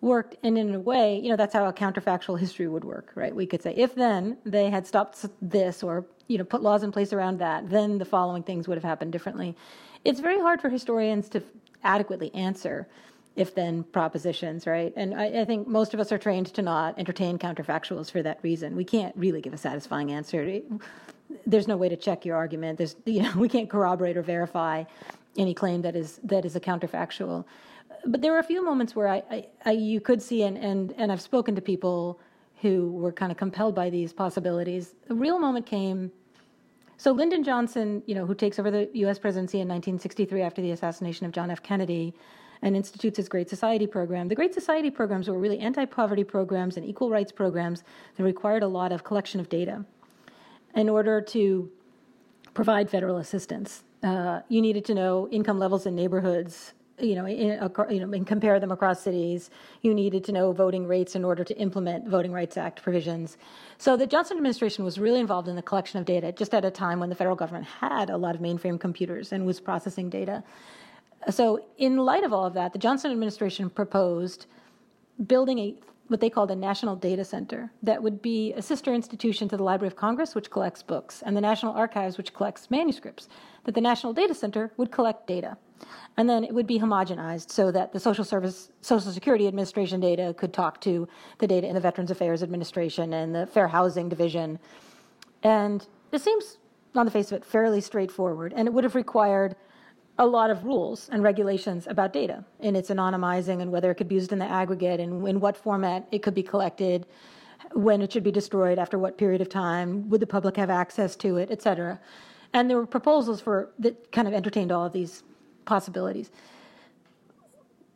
worked. 0.02 0.36
And 0.42 0.58
in 0.58 0.74
a 0.74 0.80
way, 0.80 1.18
you 1.18 1.30
know, 1.30 1.36
that's 1.36 1.54
how 1.54 1.66
a 1.66 1.72
counterfactual 1.72 2.38
history 2.38 2.68
would 2.68 2.84
work, 2.84 3.12
right? 3.14 3.34
We 3.34 3.46
could 3.46 3.62
say, 3.62 3.72
if 3.74 3.94
then 3.94 4.36
they 4.44 4.68
had 4.68 4.86
stopped 4.86 5.24
this 5.40 5.82
or, 5.82 6.04
you 6.26 6.36
know, 6.36 6.44
put 6.44 6.60
laws 6.60 6.82
in 6.82 6.92
place 6.92 7.12
around 7.12 7.38
that, 7.38 7.70
then 7.70 7.98
the 7.98 8.04
following 8.04 8.42
things 8.42 8.68
would 8.68 8.76
have 8.76 8.84
happened 8.84 9.12
differently. 9.12 9.56
It's 10.04 10.20
very 10.20 10.40
hard 10.40 10.60
for 10.60 10.68
historians 10.68 11.28
to 11.30 11.42
adequately 11.84 12.34
answer 12.34 12.88
if 13.36 13.54
then 13.54 13.84
propositions, 13.84 14.66
right? 14.66 14.92
And 14.94 15.14
I, 15.14 15.40
I, 15.40 15.44
think 15.46 15.66
most 15.66 15.94
of 15.94 16.00
us 16.00 16.12
are 16.12 16.18
trained 16.18 16.48
to 16.48 16.60
not 16.60 16.98
entertain 16.98 17.38
counterfactuals 17.38 18.10
for 18.10 18.22
that 18.22 18.38
reason. 18.42 18.76
We 18.76 18.84
can't 18.84 19.16
really 19.16 19.40
give 19.40 19.54
a 19.54 19.56
satisfying 19.56 20.12
answer. 20.12 20.60
There's 21.46 21.66
no 21.66 21.78
way 21.78 21.88
to 21.88 21.96
check 21.96 22.26
your 22.26 22.36
argument. 22.36 22.76
There's, 22.76 22.94
you 23.06 23.22
know, 23.22 23.32
we 23.36 23.48
can't 23.48 23.70
corroborate 23.70 24.18
or 24.18 24.22
verify 24.22 24.84
any 25.38 25.54
claim 25.54 25.80
that 25.80 25.96
is 25.96 26.20
that 26.24 26.44
is 26.44 26.56
a 26.56 26.60
counterfactual. 26.60 27.46
But 28.06 28.20
there 28.20 28.32
were 28.32 28.38
a 28.38 28.44
few 28.44 28.64
moments 28.64 28.96
where 28.96 29.08
I, 29.08 29.22
I, 29.30 29.46
I 29.64 29.70
you 29.72 30.00
could 30.00 30.20
see, 30.20 30.42
and, 30.42 30.56
and 30.58 30.92
and 30.98 31.12
I've 31.12 31.20
spoken 31.20 31.54
to 31.54 31.60
people 31.60 32.20
who 32.60 32.92
were 32.92 33.12
kind 33.12 33.32
of 33.32 33.38
compelled 33.38 33.74
by 33.74 33.90
these 33.90 34.12
possibilities. 34.12 34.94
A 35.10 35.14
real 35.14 35.38
moment 35.38 35.66
came. 35.66 36.12
So 36.96 37.10
Lyndon 37.10 37.42
Johnson, 37.42 38.02
you 38.06 38.14
know, 38.14 38.24
who 38.24 38.34
takes 38.34 38.58
over 38.60 38.70
the 38.70 38.88
U.S. 38.94 39.18
presidency 39.18 39.58
in 39.58 39.66
1963 39.66 40.42
after 40.42 40.62
the 40.62 40.70
assassination 40.70 41.26
of 41.26 41.32
John 41.32 41.50
F. 41.50 41.62
Kennedy 41.62 42.14
and 42.62 42.76
institutes 42.76 43.16
his 43.16 43.28
Great 43.28 43.50
Society 43.50 43.88
program. 43.88 44.28
The 44.28 44.36
Great 44.36 44.54
Society 44.54 44.90
programs 44.90 45.28
were 45.28 45.38
really 45.38 45.58
anti 45.58 45.84
poverty 45.84 46.22
programs 46.22 46.76
and 46.76 46.86
equal 46.86 47.10
rights 47.10 47.32
programs 47.32 47.82
that 48.16 48.22
required 48.22 48.62
a 48.62 48.68
lot 48.68 48.92
of 48.92 49.02
collection 49.02 49.40
of 49.40 49.48
data 49.48 49.84
in 50.76 50.88
order 50.88 51.20
to 51.20 51.70
provide 52.54 52.88
federal 52.88 53.18
assistance. 53.18 53.82
Uh, 54.02 54.40
you 54.48 54.60
needed 54.60 54.84
to 54.84 54.94
know 54.94 55.28
income 55.30 55.58
levels 55.58 55.86
in 55.86 55.94
neighborhoods, 55.94 56.74
you 56.98 57.14
know, 57.14 57.26
in, 57.26 57.70
you 57.90 58.00
know, 58.00 58.12
and 58.12 58.26
compare 58.26 58.60
them 58.60 58.70
across 58.70 59.02
cities. 59.02 59.50
You 59.80 59.94
needed 59.94 60.24
to 60.24 60.32
know 60.32 60.52
voting 60.52 60.86
rates 60.86 61.14
in 61.14 61.24
order 61.24 61.44
to 61.44 61.56
implement 61.58 62.08
Voting 62.08 62.32
Rights 62.32 62.56
Act 62.56 62.82
provisions. 62.82 63.38
So 63.78 63.96
the 63.96 64.06
Johnson 64.06 64.36
administration 64.36 64.84
was 64.84 64.98
really 64.98 65.20
involved 65.20 65.48
in 65.48 65.56
the 65.56 65.62
collection 65.62 65.98
of 65.98 66.04
data 66.04 66.32
just 66.32 66.54
at 66.54 66.64
a 66.64 66.70
time 66.70 67.00
when 67.00 67.08
the 67.08 67.14
federal 67.14 67.36
government 67.36 67.66
had 67.66 68.10
a 68.10 68.16
lot 68.16 68.34
of 68.34 68.40
mainframe 68.40 68.78
computers 68.78 69.32
and 69.32 69.46
was 69.46 69.60
processing 69.60 70.10
data. 70.10 70.42
So, 71.30 71.64
in 71.78 71.98
light 71.98 72.24
of 72.24 72.32
all 72.32 72.44
of 72.44 72.54
that, 72.54 72.72
the 72.72 72.80
Johnson 72.80 73.12
administration 73.12 73.70
proposed 73.70 74.46
building 75.26 75.58
a 75.60 75.76
what 76.12 76.20
they 76.20 76.30
called 76.30 76.50
a 76.50 76.56
national 76.56 76.94
data 76.94 77.24
center 77.24 77.72
that 77.82 78.02
would 78.02 78.20
be 78.20 78.52
a 78.52 78.62
sister 78.62 78.92
institution 78.92 79.48
to 79.48 79.56
the 79.56 79.62
Library 79.62 79.88
of 79.88 79.96
Congress, 79.96 80.34
which 80.34 80.50
collects 80.50 80.82
books, 80.82 81.22
and 81.22 81.36
the 81.36 81.40
National 81.40 81.72
Archives, 81.72 82.18
which 82.18 82.34
collects 82.34 82.70
manuscripts. 82.70 83.28
That 83.64 83.74
the 83.74 83.80
National 83.80 84.12
Data 84.12 84.34
Center 84.34 84.72
would 84.76 84.92
collect 84.92 85.26
data, 85.26 85.56
and 86.16 86.28
then 86.28 86.44
it 86.44 86.52
would 86.52 86.66
be 86.66 86.78
homogenized 86.78 87.50
so 87.50 87.72
that 87.72 87.92
the 87.92 88.00
Social 88.00 88.24
Service, 88.24 88.70
Social 88.82 89.10
Security 89.10 89.48
Administration 89.48 90.00
data 90.00 90.34
could 90.36 90.52
talk 90.52 90.80
to 90.82 91.08
the 91.38 91.46
data 91.46 91.66
in 91.66 91.74
the 91.74 91.80
Veterans 91.80 92.10
Affairs 92.10 92.42
Administration 92.42 93.12
and 93.14 93.34
the 93.34 93.46
Fair 93.46 93.68
Housing 93.68 94.08
Division. 94.08 94.58
And 95.42 95.86
it 96.12 96.20
seems, 96.20 96.58
on 96.94 97.06
the 97.06 97.10
face 97.10 97.32
of 97.32 97.38
it, 97.38 97.44
fairly 97.44 97.80
straightforward, 97.80 98.52
and 98.54 98.68
it 98.68 98.74
would 98.74 98.84
have 98.84 98.94
required 98.94 99.56
a 100.18 100.26
lot 100.26 100.50
of 100.50 100.64
rules 100.64 101.08
and 101.10 101.22
regulations 101.22 101.86
about 101.86 102.12
data 102.12 102.44
and 102.60 102.76
its 102.76 102.90
anonymizing 102.90 103.62
and 103.62 103.72
whether 103.72 103.90
it 103.90 103.94
could 103.94 104.08
be 104.08 104.14
used 104.14 104.32
in 104.32 104.38
the 104.38 104.44
aggregate 104.44 105.00
and 105.00 105.26
in 105.26 105.40
what 105.40 105.56
format 105.56 106.06
it 106.12 106.22
could 106.22 106.34
be 106.34 106.42
collected, 106.42 107.06
when 107.72 108.02
it 108.02 108.12
should 108.12 108.22
be 108.22 108.30
destroyed, 108.30 108.78
after 108.78 108.98
what 108.98 109.16
period 109.16 109.40
of 109.40 109.48
time, 109.48 110.08
would 110.10 110.20
the 110.20 110.26
public 110.26 110.56
have 110.56 110.68
access 110.68 111.16
to 111.16 111.38
it, 111.38 111.50
et 111.50 111.62
cetera. 111.62 111.98
And 112.52 112.68
there 112.68 112.76
were 112.76 112.86
proposals 112.86 113.40
for 113.40 113.70
that 113.78 114.12
kind 114.12 114.28
of 114.28 114.34
entertained 114.34 114.70
all 114.70 114.84
of 114.84 114.92
these 114.92 115.22
possibilities. 115.64 116.30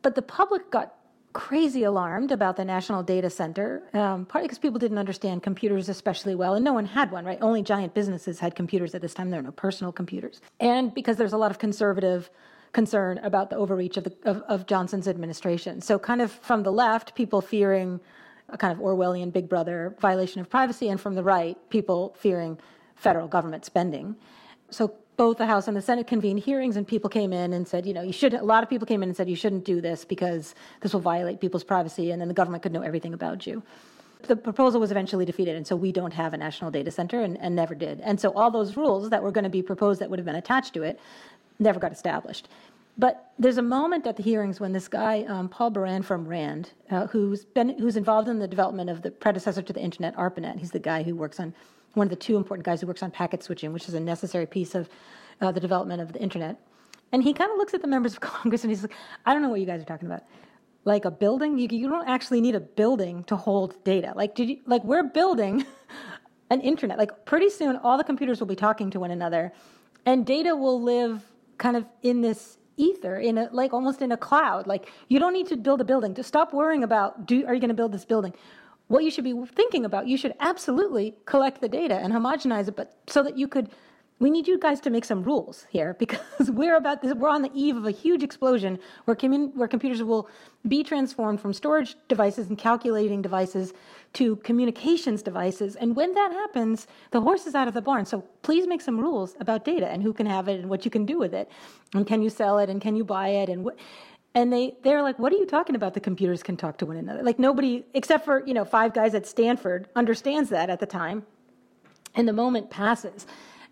But 0.01 0.15
the 0.15 0.21
public 0.23 0.71
got 0.71 0.95
crazy 1.37 1.83
alarmed 1.83 2.31
about 2.31 2.55
the 2.55 2.65
National 2.65 3.03
Data 3.03 3.29
Center, 3.29 3.83
um, 3.93 4.25
partly 4.25 4.47
because 4.47 4.57
people 4.57 4.79
didn't 4.79 4.97
understand 4.97 5.43
computers 5.43 5.87
especially 5.87 6.33
well, 6.33 6.55
and 6.55 6.65
no 6.65 6.73
one 6.73 6.85
had 6.85 7.11
one, 7.11 7.25
right? 7.25 7.37
Only 7.43 7.61
giant 7.61 7.93
businesses 7.93 8.39
had 8.39 8.55
computers 8.55 8.95
at 8.95 9.03
this 9.03 9.13
time. 9.13 9.29
There 9.29 9.39
were 9.39 9.45
no 9.45 9.51
personal 9.51 9.91
computers. 9.91 10.41
And 10.59 10.91
because 10.91 11.15
there's 11.15 11.33
a 11.33 11.37
lot 11.37 11.51
of 11.51 11.59
conservative 11.59 12.31
concern 12.73 13.19
about 13.19 13.51
the 13.51 13.55
overreach 13.55 13.97
of, 13.97 14.05
the, 14.05 14.13
of, 14.23 14.41
of 14.47 14.65
Johnson's 14.65 15.07
administration. 15.07 15.79
So, 15.79 15.99
kind 15.99 16.23
of 16.23 16.31
from 16.31 16.63
the 16.63 16.71
left, 16.71 17.13
people 17.13 17.39
fearing 17.39 17.99
a 18.49 18.57
kind 18.57 18.73
of 18.73 18.79
Orwellian 18.79 19.31
Big 19.31 19.47
Brother 19.47 19.95
violation 19.99 20.41
of 20.41 20.49
privacy, 20.49 20.89
and 20.89 20.99
from 20.99 21.13
the 21.13 21.23
right, 21.23 21.55
people 21.69 22.15
fearing 22.17 22.57
federal 22.95 23.27
government 23.27 23.63
spending. 23.63 24.15
So 24.71 24.95
both 25.17 25.37
the 25.37 25.47
House 25.47 25.67
and 25.67 25.75
the 25.75 25.81
Senate 25.81 26.07
convened 26.07 26.39
hearings, 26.39 26.77
and 26.77 26.87
people 26.87 27.09
came 27.09 27.33
in 27.33 27.51
and 27.51 27.67
said, 27.67 27.85
you 27.85 27.93
know, 27.93 28.03
you 28.03 28.13
should. 28.13 28.33
A 28.35 28.43
lot 28.43 28.63
of 28.63 28.69
people 28.69 28.85
came 28.85 29.01
in 29.01 29.09
and 29.09 29.17
said 29.17 29.27
you 29.27 29.35
shouldn't 29.35 29.65
do 29.65 29.81
this 29.81 30.05
because 30.05 30.53
this 30.81 30.93
will 30.93 31.01
violate 31.01 31.41
people's 31.41 31.63
privacy, 31.63 32.11
and 32.11 32.21
then 32.21 32.27
the 32.27 32.33
government 32.33 32.63
could 32.63 32.71
know 32.71 32.83
everything 32.83 33.13
about 33.13 33.45
you. 33.47 33.63
The 34.23 34.35
proposal 34.35 34.79
was 34.79 34.91
eventually 34.91 35.25
defeated, 35.25 35.55
and 35.55 35.65
so 35.65 35.75
we 35.75 35.91
don't 35.91 36.13
have 36.13 36.33
a 36.33 36.37
national 36.37 36.71
data 36.71 36.91
center, 36.91 37.21
and, 37.21 37.37
and 37.39 37.55
never 37.55 37.75
did. 37.75 37.99
And 38.01 38.19
so 38.19 38.31
all 38.31 38.51
those 38.51 38.77
rules 38.77 39.09
that 39.09 39.21
were 39.21 39.31
going 39.31 39.43
to 39.43 39.49
be 39.49 39.61
proposed 39.61 40.01
that 40.01 40.09
would 40.09 40.19
have 40.19 40.25
been 40.25 40.35
attached 40.35 40.73
to 40.75 40.83
it 40.83 40.99
never 41.59 41.79
got 41.79 41.91
established. 41.91 42.47
But 42.99 43.31
there's 43.37 43.57
a 43.57 43.63
moment 43.63 44.07
at 44.07 44.17
the 44.17 44.23
hearings 44.23 44.59
when 44.59 44.71
this 44.71 44.87
guy, 44.87 45.23
um, 45.27 45.49
Paul 45.49 45.69
Baran 45.69 46.01
from 46.01 46.27
RAND, 46.27 46.71
uh, 46.89 47.05
who's 47.07 47.45
been 47.45 47.77
who's 47.77 47.95
involved 47.95 48.27
in 48.27 48.39
the 48.39 48.47
development 48.47 48.89
of 48.89 49.03
the 49.03 49.11
predecessor 49.11 49.61
to 49.61 49.73
the 49.73 49.79
internet, 49.79 50.15
ARPANET. 50.15 50.57
He's 50.57 50.71
the 50.71 50.79
guy 50.79 51.03
who 51.03 51.15
works 51.15 51.39
on 51.39 51.53
one 51.93 52.05
of 52.05 52.09
the 52.09 52.15
two 52.15 52.37
important 52.37 52.65
guys 52.65 52.81
who 52.81 52.87
works 52.87 53.03
on 53.03 53.11
packet 53.11 53.43
switching, 53.43 53.73
which 53.73 53.87
is 53.87 53.93
a 53.93 53.99
necessary 53.99 54.45
piece 54.45 54.75
of 54.75 54.89
uh, 55.41 55.51
the 55.51 55.59
development 55.59 56.01
of 56.01 56.13
the 56.13 56.21
internet. 56.21 56.59
And 57.11 57.23
he 57.23 57.33
kind 57.33 57.51
of 57.51 57.57
looks 57.57 57.73
at 57.73 57.81
the 57.81 57.87
members 57.87 58.13
of 58.13 58.19
Congress 58.21 58.63
and 58.63 58.71
he's 58.71 58.83
like, 58.83 58.93
I 59.25 59.33
don't 59.33 59.41
know 59.41 59.49
what 59.49 59.59
you 59.59 59.65
guys 59.65 59.81
are 59.81 59.85
talking 59.85 60.07
about. 60.07 60.23
Like 60.85 61.05
a 61.05 61.11
building, 61.11 61.57
you, 61.57 61.67
you 61.71 61.89
don't 61.89 62.07
actually 62.07 62.39
need 62.41 62.55
a 62.55 62.61
building 62.61 63.23
to 63.25 63.35
hold 63.35 63.83
data. 63.83 64.13
Like, 64.15 64.35
did 64.35 64.49
you, 64.49 64.59
like 64.65 64.83
we're 64.83 65.03
building 65.03 65.65
an 66.49 66.61
internet. 66.61 66.97
Like 66.97 67.25
pretty 67.25 67.49
soon, 67.49 67.75
all 67.77 67.97
the 67.97 68.03
computers 68.03 68.39
will 68.39 68.47
be 68.47 68.55
talking 68.55 68.89
to 68.91 68.99
one 68.99 69.11
another, 69.11 69.51
and 70.05 70.25
data 70.25 70.55
will 70.55 70.81
live 70.81 71.23
kind 71.57 71.75
of 71.75 71.85
in 72.03 72.21
this 72.21 72.57
ether 72.77 73.17
in 73.17 73.37
a 73.39 73.49
like 73.51 73.73
almost 73.73 74.03
in 74.03 74.11
a 74.11 74.17
cloud 74.17 74.67
like 74.67 74.91
you 75.07 75.17
don't 75.17 75.33
need 75.33 75.47
to 75.47 75.57
build 75.57 75.81
a 75.81 75.83
building 75.83 76.13
to 76.13 76.21
stop 76.21 76.53
worrying 76.53 76.83
about 76.83 77.25
do 77.25 77.43
are 77.47 77.55
you 77.55 77.59
going 77.59 77.69
to 77.69 77.73
build 77.73 77.91
this 77.91 78.05
building 78.05 78.31
what 78.87 79.03
you 79.03 79.11
should 79.11 79.23
be 79.23 79.33
thinking 79.53 79.85
about, 79.85 80.07
you 80.07 80.17
should 80.17 80.33
absolutely 80.39 81.15
collect 81.25 81.61
the 81.61 81.69
data 81.69 81.95
and 81.95 82.13
homogenize 82.13 82.67
it, 82.67 82.75
but 82.75 82.97
so 83.07 83.23
that 83.23 83.37
you 83.37 83.47
could. 83.47 83.69
We 84.19 84.31
need 84.31 84.47
you 84.47 84.57
guys 84.57 84.79
to 84.79 84.89
make 84.89 85.05
some 85.05 85.21
rules 85.21 85.67
here 85.69 85.93
because 85.99 86.49
we're 86.49 86.75
about 86.75 87.03
this. 87.03 87.13
We're 87.13 87.29
on 87.29 87.43
the 87.43 87.51
eve 87.53 87.77
of 87.77 87.85
a 87.85 87.91
huge 87.91 88.23
explosion 88.23 88.79
where 89.05 89.13
commun, 89.13 89.51
where 89.53 89.67
computers 89.67 90.01
will 90.01 90.27
be 90.67 90.83
transformed 90.83 91.39
from 91.39 91.53
storage 91.53 91.95
devices 92.07 92.49
and 92.49 92.57
calculating 92.57 93.21
devices 93.21 93.73
to 94.13 94.37
communications 94.37 95.21
devices. 95.21 95.75
And 95.75 95.95
when 95.95 96.15
that 96.15 96.31
happens, 96.31 96.87
the 97.11 97.21
horse 97.21 97.45
is 97.45 97.53
out 97.53 97.67
of 97.67 97.75
the 97.75 97.81
barn. 97.81 98.05
So 98.05 98.21
please 98.41 98.65
make 98.65 98.81
some 98.81 98.99
rules 98.99 99.35
about 99.39 99.63
data 99.63 99.87
and 99.87 100.01
who 100.01 100.13
can 100.13 100.25
have 100.25 100.47
it 100.47 100.59
and 100.61 100.67
what 100.67 100.83
you 100.83 100.89
can 100.89 101.05
do 101.05 101.19
with 101.19 101.35
it, 101.35 101.51
and 101.93 102.07
can 102.07 102.23
you 102.23 102.31
sell 102.31 102.57
it 102.57 102.71
and 102.71 102.81
can 102.81 102.95
you 102.95 103.03
buy 103.03 103.27
it 103.27 103.49
and 103.49 103.63
what 103.63 103.77
and 104.37 104.53
they 104.53 104.75
they're 104.83 105.01
like 105.01 105.17
what 105.17 105.33
are 105.33 105.35
you 105.35 105.47
talking 105.47 105.75
about? 105.75 105.95
The 105.95 105.99
computers 105.99 106.43
can 106.43 106.55
talk 106.57 106.77
to 106.77 106.85
one 106.85 106.97
another. 106.97 107.23
Like 107.23 107.39
nobody 107.39 107.83
except 107.95 108.23
for 108.23 108.45
you 108.45 108.53
know 108.53 108.65
five 108.65 108.93
guys 108.93 109.15
at 109.15 109.25
stanford 109.25 109.89
understands 109.95 110.51
that 110.51 110.69
at 110.69 110.79
the 110.79 110.85
time. 110.85 111.25
And 112.13 112.27
the 112.27 112.33
moment 112.33 112.69
passes. 112.69 113.25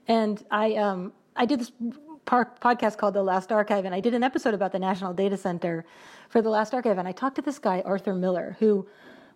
And 0.07 0.43
i 0.49 0.73
um 0.73 1.13
i 1.35 1.45
did 1.45 1.59
this 1.59 1.71
podcast 2.25 2.97
called 2.97 3.13
the 3.13 3.21
last 3.21 3.51
archive 3.51 3.85
and 3.85 3.93
i 3.93 3.99
did 3.99 4.15
an 4.15 4.23
episode 4.23 4.55
about 4.55 4.71
the 4.71 4.79
national 4.79 5.13
data 5.13 5.37
center 5.37 5.85
for 6.29 6.41
the 6.41 6.49
last 6.49 6.73
archive. 6.73 6.97
And 6.97 7.07
i 7.07 7.11
talked 7.11 7.35
to 7.35 7.43
this 7.43 7.59
guy 7.59 7.83
arthur 7.85 8.15
miller 8.15 8.57
who 8.59 8.87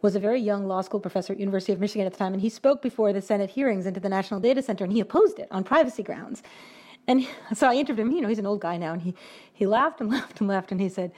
was 0.02 0.16
a 0.16 0.20
very 0.20 0.42
young 0.42 0.66
law 0.66 0.82
school 0.82 1.00
professor 1.00 1.34
at 1.34 1.40
university 1.40 1.74
of 1.74 1.80
michigan 1.80 2.08
at 2.08 2.14
the 2.14 2.18
time. 2.18 2.34
And 2.34 2.42
he 2.42 2.50
spoke 2.50 2.82
before 2.82 3.14
the 3.14 3.22
senate 3.22 3.52
hearings 3.52 3.86
into 3.86 4.00
the 4.00 4.10
national 4.10 4.40
data 4.40 4.64
center 4.64 4.84
and 4.84 4.94
he 4.94 5.00
opposed 5.00 5.38
it 5.38 5.48
on 5.52 5.64
privacy 5.64 6.02
grounds 6.02 6.42
and 7.10 7.28
so 7.56 7.68
I 7.68 7.74
interviewed 7.74 8.06
him. 8.06 8.12
You 8.14 8.22
know, 8.22 8.28
he's 8.28 8.38
an 8.40 8.46
old 8.46 8.62
guy 8.62 8.78
now, 8.78 8.94
and 8.94 9.02
he 9.02 9.16
he 9.52 9.66
laughed 9.66 10.00
and 10.00 10.10
laughed 10.16 10.40
and 10.40 10.48
laughed, 10.48 10.72
and 10.72 10.80
he 10.80 10.88
said, 10.88 11.12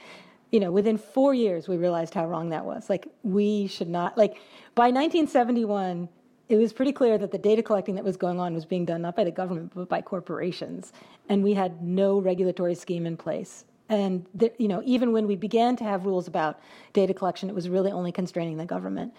you 0.50 0.58
know, 0.58 0.72
within 0.72 0.96
four 0.96 1.34
years 1.34 1.68
we 1.68 1.76
realized 1.76 2.14
how 2.14 2.26
wrong 2.26 2.48
that 2.48 2.64
was. 2.64 2.88
Like 2.88 3.06
we 3.22 3.68
should 3.68 3.88
not 3.88 4.16
like 4.16 4.32
by 4.74 4.86
1971. 4.86 6.08
It 6.48 6.56
was 6.56 6.72
pretty 6.72 6.92
clear 6.92 7.16
that 7.16 7.30
the 7.30 7.38
data 7.38 7.62
collecting 7.62 7.94
that 7.94 8.04
was 8.04 8.16
going 8.16 8.38
on 8.38 8.52
was 8.52 8.66
being 8.66 8.84
done 8.84 9.00
not 9.00 9.16
by 9.16 9.24
the 9.24 9.30
government 9.30 9.72
but 9.74 9.88
by 9.88 10.00
corporations, 10.00 10.92
and 11.28 11.44
we 11.44 11.52
had 11.54 11.82
no 11.82 12.18
regulatory 12.18 12.74
scheme 12.74 13.06
in 13.06 13.16
place. 13.16 13.64
And 13.88 14.26
you 14.58 14.68
know, 14.68 14.82
even 14.84 15.12
when 15.12 15.26
we 15.26 15.36
began 15.36 15.76
to 15.76 15.84
have 15.84 16.06
rules 16.06 16.26
about 16.26 16.58
data 16.94 17.12
collection, 17.12 17.50
it 17.50 17.54
was 17.54 17.68
really 17.68 17.92
only 17.92 18.12
constraining 18.12 18.56
the 18.56 18.64
government 18.64 19.12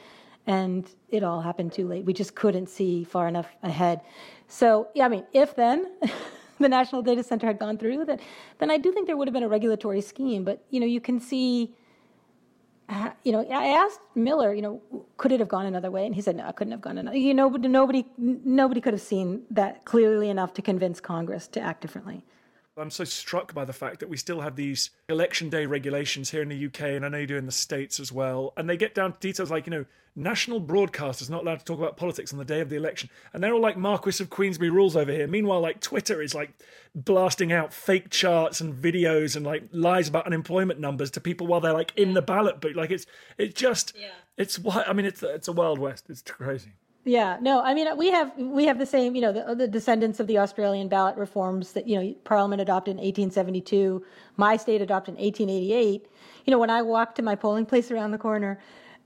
and 0.46 0.90
it 1.10 1.24
all 1.24 1.40
happened 1.40 1.72
too 1.72 1.88
late. 1.88 2.04
We 2.04 2.12
just 2.12 2.36
couldn't 2.36 2.68
see 2.68 3.06
far 3.06 3.30
enough 3.30 3.48
ahead. 3.64 4.02
So, 4.50 4.90
yeah, 4.94 5.06
I 5.06 5.08
mean, 5.08 5.26
if 5.32 5.56
then 5.56 5.90
the 6.60 6.70
National 6.70 7.02
Data 7.02 7.24
Center 7.24 7.48
had 7.48 7.60
gone 7.60 7.78
through, 7.78 8.06
that, 8.06 8.20
then 8.60 8.72
I 8.72 8.78
do 8.78 8.92
think 8.92 9.08
there 9.08 9.18
would 9.18 9.28
have 9.28 9.34
been 9.34 9.44
a 9.44 9.50
regulatory 9.50 10.02
scheme. 10.02 10.44
But, 10.44 10.64
you 10.70 10.80
know, 10.80 10.86
you 10.86 11.02
can 11.02 11.20
see, 11.20 11.74
uh, 12.90 13.12
you 13.24 13.32
know, 13.32 13.46
I 13.50 13.68
asked 13.68 14.02
Miller, 14.16 14.54
you 14.54 14.62
know, 14.62 14.82
could 15.18 15.32
it 15.32 15.40
have 15.40 15.50
gone 15.50 15.66
another 15.66 15.92
way? 15.92 16.06
And 16.06 16.14
he 16.16 16.22
said, 16.22 16.36
no, 16.36 16.48
it 16.48 16.56
couldn't 16.56 16.72
have 16.72 16.82
gone 16.82 16.98
another 16.98 17.18
You 17.18 17.34
know, 17.34 17.50
nobody, 17.50 18.06
nobody 18.18 18.82
could 18.82 18.94
have 18.94 19.02
seen 19.02 19.44
that 19.52 19.86
clearly 19.86 20.30
enough 20.30 20.54
to 20.54 20.62
convince 20.62 21.00
Congress 21.00 21.48
to 21.50 21.60
act 21.60 21.82
differently. 21.82 22.26
I'm 22.78 22.90
so 22.90 23.04
struck 23.04 23.54
by 23.54 23.66
the 23.66 23.74
fact 23.74 24.00
that 24.00 24.10
we 24.10 24.18
still 24.18 24.42
have 24.42 24.56
these 24.56 24.90
election 25.08 25.50
day 25.50 25.66
regulations 25.66 26.32
here 26.32 26.42
in 26.42 26.50
the 26.50 26.66
UK, 26.66 26.82
and 26.82 27.06
I 27.06 27.10
know 27.10 27.20
you 27.20 27.28
do 27.28 27.38
in 27.38 27.46
the 27.46 27.52
States 27.52 28.00
as 28.00 28.12
well. 28.12 28.54
And 28.58 28.68
they 28.68 28.78
get 28.78 28.96
down 28.96 29.14
to 29.14 29.20
details 29.20 29.52
like, 29.52 29.68
you 29.68 29.72
know, 29.72 29.86
national 30.16 30.60
broadcasters 30.60 31.30
not 31.30 31.44
allowed 31.44 31.60
to 31.60 31.66
talk 31.66 31.78
about 31.78 31.98
politics 31.98 32.34
on 32.34 32.40
the 32.40 32.46
day 32.46 32.62
of 32.62 32.70
the 32.70 32.76
election. 32.76 33.10
And 33.32 33.44
they're 33.44 33.54
all 33.54 33.62
like 33.62 33.78
Marquis 33.78 34.24
of 34.24 34.30
Queensberry 34.30 34.72
rules 34.72 34.96
over 34.96 35.12
here. 35.12 35.28
Meanwhile, 35.28 35.62
like 35.62 35.82
Twitter 35.82 36.22
is 36.22 36.34
like 36.34 36.52
blasting 36.96 37.52
out 37.52 37.74
fake 37.74 38.10
charts 38.10 38.60
and 38.60 38.74
videos 38.74 39.36
and 39.36 39.46
like 39.46 39.64
lies 39.72 40.08
about 40.08 40.26
unemployment 40.26 40.80
numbers 40.80 41.12
to 41.12 41.22
people 41.22 41.48
while 41.48 41.62
they're 41.62 41.74
like 41.74 41.94
in 41.96 42.14
the 42.14 42.22
ballot 42.22 42.60
booth. 42.60 42.76
Like 42.76 42.92
it's 42.92 43.06
it's 43.38 43.54
just 43.54 43.94
yeah. 44.00 44.08
it's 44.38 44.58
what 44.58 44.88
I 44.88 44.94
mean 44.94 45.06
it's 45.06 45.22
it's 45.22 45.48
a 45.48 45.54
wild 45.54 45.80
west. 45.80 46.06
It's 46.10 46.22
crazy. 46.22 46.74
Yeah, 47.06 47.38
no, 47.42 47.62
I 47.62 47.74
mean 47.74 47.98
we 47.98 48.12
have 48.12 48.32
we 48.38 48.66
have 48.66 48.80
the 48.80 48.86
same, 48.86 49.14
you 49.14 49.22
know, 49.22 49.34
the, 49.34 49.46
uh, 49.46 49.54
the, 49.54 49.68
descendants 49.68 50.22
of 50.22 50.28
the 50.28 50.38
Australian 50.38 50.88
ballot 50.88 51.18
reforms 51.18 51.74
that 51.74 51.86
you 51.86 52.00
know 52.00 52.14
Parliament 52.24 52.62
adopted 52.62 52.92
in 52.92 52.98
1872, 52.98 54.06
my 54.38 54.56
state 54.56 54.82
adopted 54.82 55.16
in 55.16 55.22
1888. 55.22 56.08
You 56.46 56.52
know, 56.52 56.60
when 56.60 56.70
I 56.70 56.82
walk 56.82 57.16
to 57.16 57.22
my 57.22 57.36
polling 57.36 57.66
place 57.66 57.92
around 57.92 58.12
the 58.12 58.18
corner, 58.18 58.58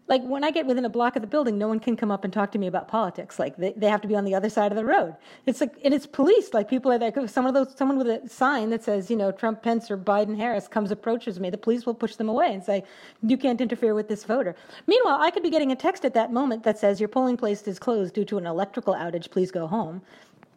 like 0.08 0.24
when 0.24 0.44
I 0.44 0.52
get 0.52 0.66
within 0.66 0.86
a 0.86 0.90
block 0.90 1.16
of 1.16 1.22
the 1.22 1.28
building, 1.28 1.58
no 1.58 1.68
one 1.68 1.80
can 1.80 1.98
come 1.98 2.12
up 2.12 2.24
and 2.24 2.32
talk 2.32 2.52
to 2.54 2.58
me 2.58 2.68
about 2.68 2.88
politics. 2.88 3.40
Like 3.40 3.58
they, 3.58 3.74
they 3.74 3.90
have 3.90 4.02
to 4.02 4.08
be 4.08 4.16
on 4.16 4.24
the 4.24 4.34
other 4.34 4.50
side 4.50 4.72
of 4.72 4.78
the 4.78 4.86
road. 4.86 5.16
It's 5.46 5.60
like 5.60 5.76
and 5.84 5.94
it's 5.94 6.08
policed. 6.08 6.54
Like 6.54 6.70
people 6.70 6.92
are 6.92 6.98
like 6.98 7.16
those 7.16 7.32
someone 7.32 7.98
with 7.98 8.08
a 8.08 8.30
sign 8.30 8.70
that 8.70 8.84
says 8.84 9.10
you 9.10 9.18
know 9.18 9.32
Trump, 9.32 9.62
Pence, 9.62 9.92
or 9.92 9.98
Biden, 9.98 10.38
Harris 10.38 10.68
comes 10.68 10.92
approaches 10.92 11.40
me, 11.40 11.50
the 11.50 11.58
police 11.58 11.86
will 11.86 11.94
push 11.94 12.16
them 12.16 12.30
away 12.30 12.54
and 12.54 12.64
say 12.64 12.84
you 13.22 13.38
can't 13.38 13.60
interfere 13.60 13.94
with 13.94 14.08
this 14.08 14.24
voter. 14.24 14.56
Meanwhile, 14.88 15.18
I 15.20 15.30
could 15.32 15.44
be 15.44 15.50
getting 15.50 15.72
a 15.72 15.76
text 15.76 16.06
at 16.06 16.14
that 16.14 16.32
moment 16.32 16.64
that 16.64 16.78
says 16.78 17.00
your 17.00 17.10
polling 17.10 17.38
place 17.38 17.64
is 17.64 17.80
closed 17.80 18.14
due 18.14 18.26
to 18.26 18.38
an 18.38 18.46
electrical 18.46 18.94
outage. 18.94 19.30
Please 19.30 19.52
go 19.52 19.68
home. 19.68 20.02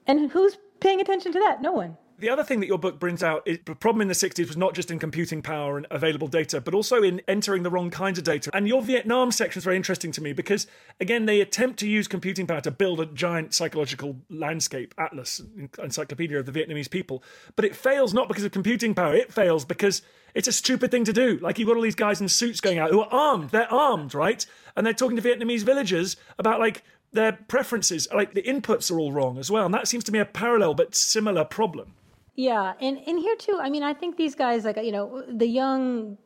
And 0.06 0.30
who's 0.30 0.58
paying 0.80 1.00
attention 1.00 1.32
to 1.32 1.38
that? 1.40 1.60
No 1.60 1.72
one 1.72 1.96
the 2.20 2.30
other 2.30 2.44
thing 2.44 2.60
that 2.60 2.66
your 2.66 2.78
book 2.78 2.98
brings 2.98 3.22
out 3.22 3.42
is 3.46 3.58
the 3.64 3.74
problem 3.74 4.02
in 4.02 4.08
the 4.08 4.14
60s 4.14 4.46
was 4.46 4.56
not 4.56 4.74
just 4.74 4.90
in 4.90 4.98
computing 4.98 5.42
power 5.42 5.76
and 5.76 5.86
available 5.90 6.28
data, 6.28 6.60
but 6.60 6.74
also 6.74 7.02
in 7.02 7.20
entering 7.26 7.62
the 7.62 7.70
wrong 7.70 7.90
kinds 7.90 8.18
of 8.18 8.24
data. 8.24 8.50
And 8.52 8.68
your 8.68 8.82
Vietnam 8.82 9.32
section 9.32 9.58
is 9.58 9.64
very 9.64 9.76
interesting 9.76 10.12
to 10.12 10.22
me 10.22 10.32
because, 10.32 10.66
again, 11.00 11.26
they 11.26 11.40
attempt 11.40 11.78
to 11.80 11.88
use 11.88 12.06
computing 12.08 12.46
power 12.46 12.60
to 12.60 12.70
build 12.70 13.00
a 13.00 13.06
giant 13.06 13.54
psychological 13.54 14.16
landscape, 14.28 14.94
atlas, 14.98 15.40
encyclopedia 15.82 16.38
of 16.38 16.46
the 16.46 16.52
Vietnamese 16.52 16.90
people. 16.90 17.22
But 17.56 17.64
it 17.64 17.74
fails 17.74 18.14
not 18.14 18.28
because 18.28 18.44
of 18.44 18.52
computing 18.52 18.94
power, 18.94 19.14
it 19.14 19.32
fails 19.32 19.64
because 19.64 20.02
it's 20.34 20.48
a 20.48 20.52
stupid 20.52 20.90
thing 20.90 21.04
to 21.04 21.12
do. 21.12 21.38
Like 21.38 21.58
you've 21.58 21.68
got 21.68 21.76
all 21.76 21.82
these 21.82 21.94
guys 21.94 22.20
in 22.20 22.28
suits 22.28 22.60
going 22.60 22.78
out 22.78 22.90
who 22.90 23.00
are 23.00 23.12
armed, 23.12 23.50
they're 23.50 23.72
armed, 23.72 24.14
right? 24.14 24.44
And 24.76 24.86
they're 24.86 24.92
talking 24.92 25.16
to 25.16 25.22
Vietnamese 25.22 25.62
villagers 25.62 26.16
about 26.38 26.60
like 26.60 26.82
their 27.12 27.32
preferences. 27.32 28.08
Like 28.14 28.34
the 28.34 28.42
inputs 28.42 28.90
are 28.90 28.98
all 28.98 29.12
wrong 29.12 29.38
as 29.38 29.50
well. 29.50 29.64
And 29.64 29.74
that 29.74 29.88
seems 29.88 30.04
to 30.04 30.12
me 30.12 30.18
a 30.18 30.24
parallel 30.24 30.74
but 30.74 30.94
similar 30.94 31.44
problem. 31.44 31.94
Yeah, 32.40 32.72
and 32.80 32.96
and 33.06 33.18
here 33.18 33.36
too. 33.36 33.58
I 33.60 33.68
mean, 33.68 33.82
I 33.82 33.92
think 33.92 34.16
these 34.16 34.34
guys, 34.34 34.64
like 34.64 34.78
you 34.78 34.92
know, 34.92 35.22
the 35.28 35.46
young 35.46 36.16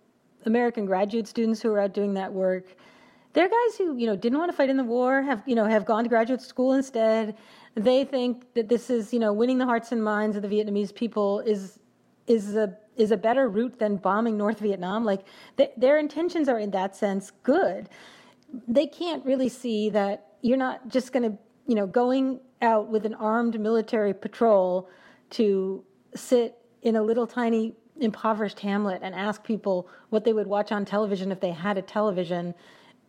American 0.47 0.87
graduate 0.87 1.27
students 1.27 1.61
who 1.61 1.73
are 1.73 1.81
out 1.81 1.93
doing 1.93 2.15
that 2.15 2.33
work, 2.33 2.77
they're 3.33 3.49
guys 3.49 3.77
who 3.77 3.97
you 3.97 4.07
know 4.07 4.15
didn't 4.15 4.39
want 4.39 4.49
to 4.49 4.57
fight 4.57 4.71
in 4.71 4.77
the 4.77 4.85
war, 4.85 5.23
have 5.23 5.43
you 5.45 5.57
know 5.57 5.65
have 5.65 5.85
gone 5.85 6.05
to 6.05 6.09
graduate 6.09 6.41
school 6.41 6.75
instead. 6.75 7.37
They 7.75 8.05
think 8.05 8.55
that 8.55 8.69
this 8.69 8.91
is 8.91 9.13
you 9.13 9.19
know 9.19 9.33
winning 9.33 9.59
the 9.59 9.65
hearts 9.65 9.91
and 9.91 10.05
minds 10.05 10.37
of 10.37 10.43
the 10.43 10.49
Vietnamese 10.49 10.95
people 10.95 11.41
is 11.41 11.81
is 12.29 12.55
a 12.55 12.77
is 12.95 13.11
a 13.11 13.17
better 13.17 13.49
route 13.49 13.81
than 13.81 13.97
bombing 13.97 14.37
North 14.37 14.61
Vietnam. 14.61 15.05
Like 15.05 15.23
they, 15.57 15.73
their 15.77 15.99
intentions 15.99 16.49
are 16.49 16.61
in 16.61 16.71
that 16.71 16.95
sense 16.95 17.33
good. 17.43 17.89
They 18.69 18.87
can't 18.87 19.27
really 19.27 19.49
see 19.49 19.91
that 19.91 20.29
you're 20.43 20.63
not 20.69 20.87
just 20.87 21.13
going 21.13 21.29
to 21.29 21.37
you 21.67 21.75
know 21.75 21.89
going 21.89 22.39
out 22.63 22.89
with 22.89 23.05
an 23.05 23.15
armed 23.15 23.59
military 23.59 24.15
patrol 24.15 24.89
to 25.31 25.85
sit 26.15 26.59
in 26.83 26.97
a 26.97 27.03
little 27.03 27.27
tiny 27.27 27.75
impoverished 28.01 28.61
hamlet 28.61 29.01
and 29.03 29.15
ask 29.15 29.45
people 29.45 29.89
what 30.11 30.25
they 30.25 30.33
would 30.33 30.47
watch 30.47 30.73
on 30.73 30.85
television 30.85 31.31
if 31.31 31.41
they 31.41 31.51
had 31.53 31.79
a 31.79 31.83
television 31.83 32.55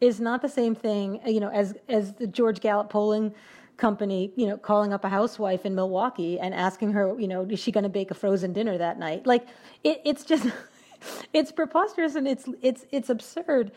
is 0.01 0.19
not 0.19 0.41
the 0.41 0.49
same 0.49 0.75
thing, 0.75 1.19
you 1.25 1.39
know, 1.39 1.49
as 1.49 1.75
as 1.87 2.13
the 2.13 2.27
George 2.27 2.59
Gallup 2.59 2.89
polling 2.89 3.33
company, 3.77 4.31
you 4.35 4.47
know, 4.47 4.57
calling 4.57 4.93
up 4.93 5.03
a 5.03 5.09
housewife 5.09 5.65
in 5.65 5.75
Milwaukee 5.75 6.39
and 6.39 6.53
asking 6.53 6.91
her, 6.91 7.19
you 7.19 7.27
know, 7.27 7.43
is 7.43 7.59
she 7.59 7.71
going 7.71 7.83
to 7.83 7.89
bake 7.89 8.11
a 8.11 8.13
frozen 8.13 8.53
dinner 8.53 8.77
that 8.77 8.99
night? 8.99 9.25
Like, 9.25 9.47
it, 9.83 10.01
it's 10.05 10.23
just, 10.23 10.47
it's 11.33 11.51
preposterous 11.51 12.15
and 12.15 12.27
it's 12.27 12.45
it's 12.61 12.85
it's 12.91 13.09
absurd. 13.09 13.71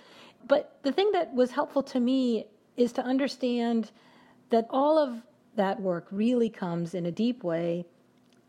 But 0.47 0.79
the 0.83 0.93
thing 0.93 1.11
that 1.13 1.35
was 1.35 1.51
helpful 1.51 1.83
to 1.85 2.01
me 2.01 2.47
is 2.77 2.93
to 2.93 3.03
understand 3.03 3.91
that 4.51 4.67
all 4.71 4.99
of 4.99 5.23
that 5.57 5.81
work 5.81 6.07
really 6.11 6.49
comes 6.49 6.95
in 6.95 7.07
a 7.07 7.11
deep 7.11 7.43
way 7.43 7.85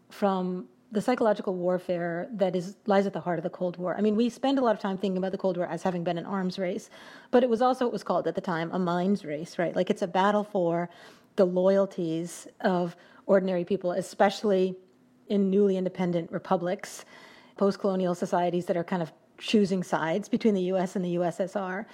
from 0.10 0.68
the 0.92 1.02
psychological 1.02 1.54
warfare 1.54 2.28
that 2.32 2.56
is 2.56 2.76
lies 2.88 3.06
at 3.06 3.14
the 3.14 3.20
heart 3.20 3.38
of 3.38 3.44
the 3.44 3.50
Cold 3.50 3.78
War. 3.78 3.96
I 3.96 4.02
mean, 4.02 4.16
we 4.16 4.30
spend 4.30 4.58
a 4.58 4.62
lot 4.62 4.74
of 4.74 4.82
time 4.82 4.98
thinking 4.98 5.18
about 5.18 5.32
the 5.32 5.38
Cold 5.38 5.56
War 5.56 5.68
as 5.68 5.84
having 5.84 6.04
been 6.04 6.18
an 6.18 6.26
arms 6.26 6.58
race, 6.58 6.90
but 7.30 7.44
it 7.44 7.50
was 7.50 7.62
also 7.62 7.86
what 7.86 7.94
was 7.94 8.04
called 8.04 8.28
at 8.28 8.36
the 8.36 8.42
time 8.42 8.72
a 8.74 8.80
minds 8.80 9.24
race, 9.24 9.60
right? 9.60 9.76
Like 9.76 9.90
it's 9.90 10.02
a 10.02 10.08
battle 10.08 10.44
for 10.44 10.90
the 11.36 11.46
loyalties 11.46 12.48
of 12.62 12.96
ordinary 13.28 13.64
people, 13.64 13.92
especially 13.92 14.76
in 15.28 15.52
newly 15.52 15.78
independent 15.78 16.32
republics, 16.32 17.06
post-colonial 17.56 18.16
societies 18.16 18.66
that 18.66 18.76
are 18.76 18.84
kind 18.84 19.04
of 19.04 19.14
choosing 19.38 19.84
sides 19.84 20.28
between 20.28 20.56
the 20.56 20.64
U.S. 20.64 20.96
and 20.96 21.06
the 21.06 21.16
USSR. 21.16 21.86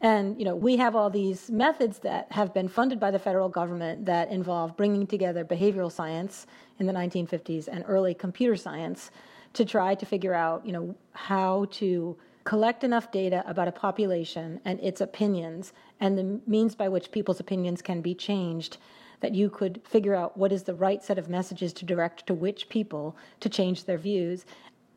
And 0.00 0.38
you 0.38 0.44
know, 0.44 0.56
we 0.56 0.76
have 0.76 0.96
all 0.96 1.10
these 1.10 1.50
methods 1.50 1.98
that 2.00 2.32
have 2.32 2.54
been 2.54 2.68
funded 2.68 2.98
by 2.98 3.10
the 3.10 3.18
federal 3.18 3.48
government 3.48 4.06
that 4.06 4.30
involve 4.30 4.76
bringing 4.76 5.06
together 5.06 5.44
behavioral 5.44 5.92
science 5.92 6.46
in 6.78 6.86
the 6.86 6.92
1950s 6.92 7.68
and 7.68 7.84
early 7.86 8.14
computer 8.14 8.56
science 8.56 9.10
to 9.52 9.64
try 9.64 9.94
to 9.94 10.06
figure 10.06 10.32
out, 10.32 10.64
you 10.64 10.72
know, 10.72 10.94
how 11.12 11.66
to 11.72 12.16
collect 12.44 12.82
enough 12.82 13.10
data 13.12 13.44
about 13.46 13.68
a 13.68 13.72
population 13.72 14.60
and 14.64 14.80
its 14.80 15.00
opinions 15.00 15.72
and 16.00 16.16
the 16.16 16.40
means 16.46 16.74
by 16.74 16.88
which 16.88 17.12
people's 17.12 17.40
opinions 17.40 17.82
can 17.82 18.00
be 18.00 18.14
changed 18.14 18.78
that 19.20 19.34
you 19.34 19.50
could 19.50 19.80
figure 19.84 20.14
out 20.14 20.36
what 20.36 20.50
is 20.50 20.62
the 20.62 20.74
right 20.74 21.02
set 21.02 21.18
of 21.18 21.28
messages 21.28 21.74
to 21.74 21.84
direct 21.84 22.26
to 22.26 22.32
which 22.32 22.70
people 22.70 23.16
to 23.40 23.50
change 23.50 23.84
their 23.84 23.98
views. 23.98 24.46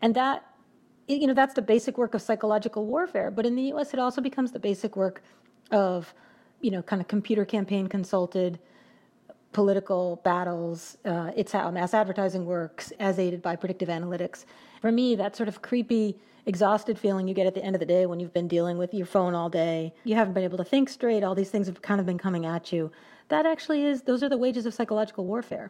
And 0.01 0.15
that 0.15 0.45
you 1.07 1.27
know 1.27 1.33
that's 1.33 1.53
the 1.53 1.62
basic 1.62 1.98
work 1.98 2.13
of 2.13 2.22
psychological 2.22 2.86
warfare 2.86 3.29
but 3.29 3.45
in 3.45 3.55
the 3.55 3.74
us 3.74 3.93
it 3.93 4.00
also 4.00 4.22
becomes 4.22 4.51
the 4.51 4.60
basic 4.60 4.95
work 4.95 5.22
of 5.72 6.13
you 6.62 6.72
know 6.72 6.81
kind 6.81 7.01
of 7.01 7.07
computer 7.07 7.45
campaign 7.45 7.88
consulted 7.88 8.60
political 9.51 10.19
battles 10.24 10.98
uh, 11.05 11.31
it's 11.36 11.51
how 11.51 11.69
mass 11.72 11.93
advertising 11.93 12.45
works 12.45 12.91
as 13.00 13.19
aided 13.19 13.41
by 13.41 13.55
predictive 13.55 13.88
analytics. 13.88 14.45
For 14.81 14.91
me 14.91 15.15
that 15.15 15.36
sort 15.36 15.48
of 15.48 15.62
creepy 15.62 16.17
exhausted 16.45 17.00
feeling 17.00 17.27
you 17.27 17.33
get 17.33 17.48
at 17.48 17.53
the 17.53 17.63
end 17.63 17.75
of 17.75 17.79
the 17.79 17.86
day 17.86 18.05
when 18.05 18.19
you've 18.19 18.33
been 18.33 18.48
dealing 18.48 18.77
with 18.77 18.93
your 18.93 19.05
phone 19.05 19.33
all 19.33 19.50
day 19.50 19.93
you 20.03 20.15
haven't 20.15 20.33
been 20.33 20.43
able 20.43 20.57
to 20.57 20.63
think 20.63 20.89
straight 20.89 21.24
all 21.24 21.36
these 21.36 21.50
things 21.50 21.67
have 21.67 21.81
kind 21.81 22.01
of 22.01 22.05
been 22.05 22.17
coming 22.17 22.45
at 22.45 22.74
you 22.74 22.91
that 23.29 23.45
actually 23.45 23.86
is 23.86 24.01
those 24.01 24.22
are 24.22 24.27
the 24.27 24.38
wages 24.38 24.65
of 24.65 24.74
psychological 24.74 25.25
warfare 25.25 25.69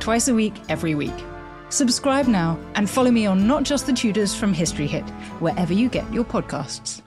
twice 0.00 0.28
a 0.28 0.34
week, 0.34 0.54
every 0.68 0.94
week. 0.94 1.14
Subscribe 1.68 2.26
now 2.26 2.58
and 2.74 2.88
follow 2.88 3.10
me 3.10 3.26
on 3.26 3.46
Not 3.46 3.64
Just 3.64 3.86
the 3.86 3.92
Tudors 3.92 4.34
from 4.34 4.54
History 4.54 4.86
Hit, 4.86 5.08
wherever 5.40 5.72
you 5.72 5.88
get 5.88 6.12
your 6.12 6.24
podcasts. 6.24 7.02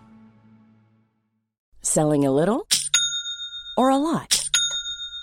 Selling 1.82 2.25
a 2.25 2.32
little 2.32 2.67
or 3.78 3.89
a 3.89 3.97
lot? 3.97 4.49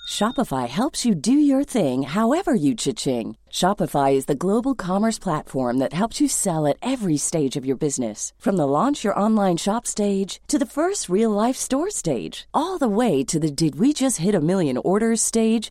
Shopify 0.08 0.68
helps 0.68 1.04
you 1.04 1.14
do 1.14 1.32
your 1.32 1.64
thing 1.64 2.04
however 2.04 2.54
you 2.54 2.74
cha-ching. 2.74 3.36
Shopify 3.50 4.14
is 4.14 4.26
the 4.26 4.34
global 4.36 4.74
commerce 4.74 5.18
platform 5.18 5.78
that 5.78 5.92
helps 5.92 6.20
you 6.20 6.28
sell 6.28 6.66
at 6.66 6.78
every 6.80 7.16
stage 7.16 7.56
of 7.56 7.66
your 7.66 7.76
business. 7.76 8.32
From 8.38 8.56
the 8.56 8.66
launch 8.66 9.02
your 9.02 9.18
online 9.18 9.56
shop 9.56 9.86
stage 9.86 10.40
to 10.46 10.58
the 10.58 10.64
first 10.64 11.08
real 11.08 11.30
life 11.30 11.56
store 11.56 11.90
stage, 11.90 12.46
all 12.54 12.78
the 12.78 12.88
way 12.88 13.24
to 13.24 13.40
the 13.40 13.50
did 13.50 13.78
we 13.78 13.92
just 13.92 14.18
hit 14.18 14.34
a 14.34 14.40
million 14.40 14.78
orders 14.78 15.20
stage. 15.20 15.70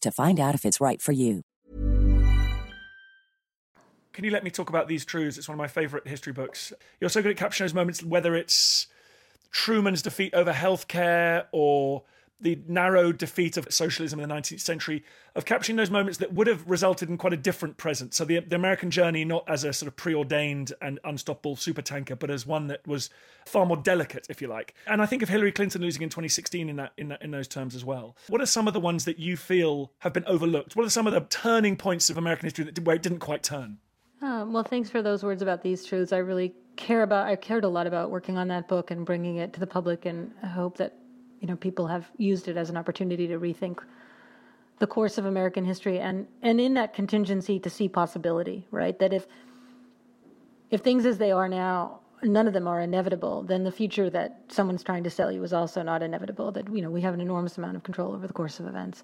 to 0.00 0.10
find 0.10 0.40
out 0.40 0.54
if 0.54 0.64
it's 0.64 0.80
right 0.80 1.00
for 1.00 1.12
you. 1.12 1.42
Can 4.12 4.24
you 4.24 4.30
let 4.30 4.44
me 4.44 4.50
talk 4.50 4.70
about 4.70 4.88
these 4.88 5.04
truths? 5.04 5.36
It's 5.36 5.46
one 5.46 5.56
of 5.56 5.58
my 5.58 5.68
favourite 5.68 6.08
history 6.08 6.32
books. 6.32 6.72
You're 7.00 7.10
so 7.10 7.20
good 7.20 7.32
at 7.32 7.36
capturing 7.36 7.66
those 7.66 7.74
moments, 7.74 8.02
whether 8.02 8.34
it's 8.34 8.86
Truman's 9.50 10.00
defeat 10.00 10.32
over 10.32 10.52
healthcare 10.52 11.44
or 11.52 12.02
the 12.40 12.58
narrow 12.68 13.12
defeat 13.12 13.56
of 13.56 13.66
socialism 13.72 14.20
in 14.20 14.28
the 14.28 14.34
19th 14.34 14.60
century, 14.60 15.02
of 15.34 15.44
capturing 15.44 15.76
those 15.76 15.90
moments 15.90 16.18
that 16.18 16.32
would 16.32 16.46
have 16.46 16.68
resulted 16.68 17.08
in 17.08 17.16
quite 17.16 17.32
a 17.32 17.36
different 17.36 17.76
present. 17.76 18.14
So 18.14 18.24
the, 18.24 18.40
the 18.40 18.56
American 18.56 18.90
journey, 18.90 19.24
not 19.24 19.44
as 19.48 19.64
a 19.64 19.72
sort 19.72 19.88
of 19.88 19.96
preordained 19.96 20.72
and 20.82 21.00
unstoppable 21.04 21.56
supertanker, 21.56 22.18
but 22.18 22.30
as 22.30 22.46
one 22.46 22.66
that 22.66 22.86
was 22.86 23.10
far 23.46 23.64
more 23.64 23.76
delicate, 23.76 24.26
if 24.28 24.42
you 24.42 24.48
like. 24.48 24.74
And 24.86 25.00
I 25.00 25.06
think 25.06 25.22
of 25.22 25.28
Hillary 25.28 25.52
Clinton 25.52 25.80
losing 25.80 26.02
in 26.02 26.08
2016 26.08 26.68
in 26.68 26.76
that 26.76 26.92
in 26.98 27.08
that, 27.08 27.22
in 27.22 27.30
those 27.30 27.48
terms 27.48 27.74
as 27.74 27.84
well. 27.84 28.16
What 28.28 28.40
are 28.40 28.46
some 28.46 28.68
of 28.68 28.74
the 28.74 28.80
ones 28.80 29.04
that 29.06 29.18
you 29.18 29.36
feel 29.36 29.92
have 30.00 30.12
been 30.12 30.24
overlooked? 30.26 30.76
What 30.76 30.86
are 30.86 30.90
some 30.90 31.06
of 31.06 31.12
the 31.12 31.20
turning 31.20 31.76
points 31.76 32.10
of 32.10 32.18
American 32.18 32.46
history 32.46 32.64
that, 32.64 32.78
where 32.80 32.96
it 32.96 33.02
didn't 33.02 33.20
quite 33.20 33.42
turn? 33.42 33.78
Um, 34.22 34.52
well, 34.52 34.62
thanks 34.62 34.90
for 34.90 35.02
those 35.02 35.22
words 35.22 35.42
about 35.42 35.62
these 35.62 35.84
truths. 35.84 36.12
I 36.12 36.18
really 36.18 36.54
care 36.76 37.02
about. 37.02 37.26
I 37.26 37.36
cared 37.36 37.64
a 37.64 37.68
lot 37.68 37.86
about 37.86 38.10
working 38.10 38.36
on 38.38 38.48
that 38.48 38.68
book 38.68 38.90
and 38.90 39.04
bringing 39.04 39.36
it 39.36 39.52
to 39.54 39.60
the 39.60 39.66
public, 39.66 40.06
and 40.06 40.32
I 40.42 40.46
hope 40.46 40.78
that 40.78 40.94
you 41.40 41.46
know 41.46 41.56
people 41.56 41.86
have 41.86 42.10
used 42.16 42.48
it 42.48 42.56
as 42.56 42.70
an 42.70 42.76
opportunity 42.76 43.26
to 43.28 43.38
rethink 43.38 43.78
the 44.78 44.86
course 44.86 45.18
of 45.18 45.26
American 45.26 45.64
history 45.64 45.98
and 45.98 46.26
and 46.42 46.60
in 46.60 46.74
that 46.74 46.94
contingency 46.94 47.58
to 47.58 47.70
see 47.70 47.88
possibility, 47.88 48.66
right? 48.70 48.98
That 48.98 49.12
if 49.12 49.26
if 50.70 50.80
things 50.80 51.06
as 51.06 51.18
they 51.18 51.32
are 51.32 51.48
now 51.48 52.00
none 52.22 52.46
of 52.46 52.52
them 52.52 52.66
are 52.66 52.80
inevitable, 52.80 53.42
then 53.42 53.64
the 53.64 53.70
future 53.70 54.08
that 54.10 54.40
someone's 54.48 54.82
trying 54.82 55.04
to 55.04 55.10
sell 55.10 55.30
you 55.30 55.42
is 55.42 55.52
also 55.52 55.82
not 55.82 56.02
inevitable. 56.02 56.50
That 56.52 56.72
you 56.72 56.82
know 56.82 56.90
we 56.90 57.00
have 57.02 57.14
an 57.14 57.20
enormous 57.20 57.58
amount 57.58 57.76
of 57.76 57.82
control 57.82 58.14
over 58.14 58.26
the 58.26 58.32
course 58.32 58.60
of 58.60 58.66
events. 58.66 59.02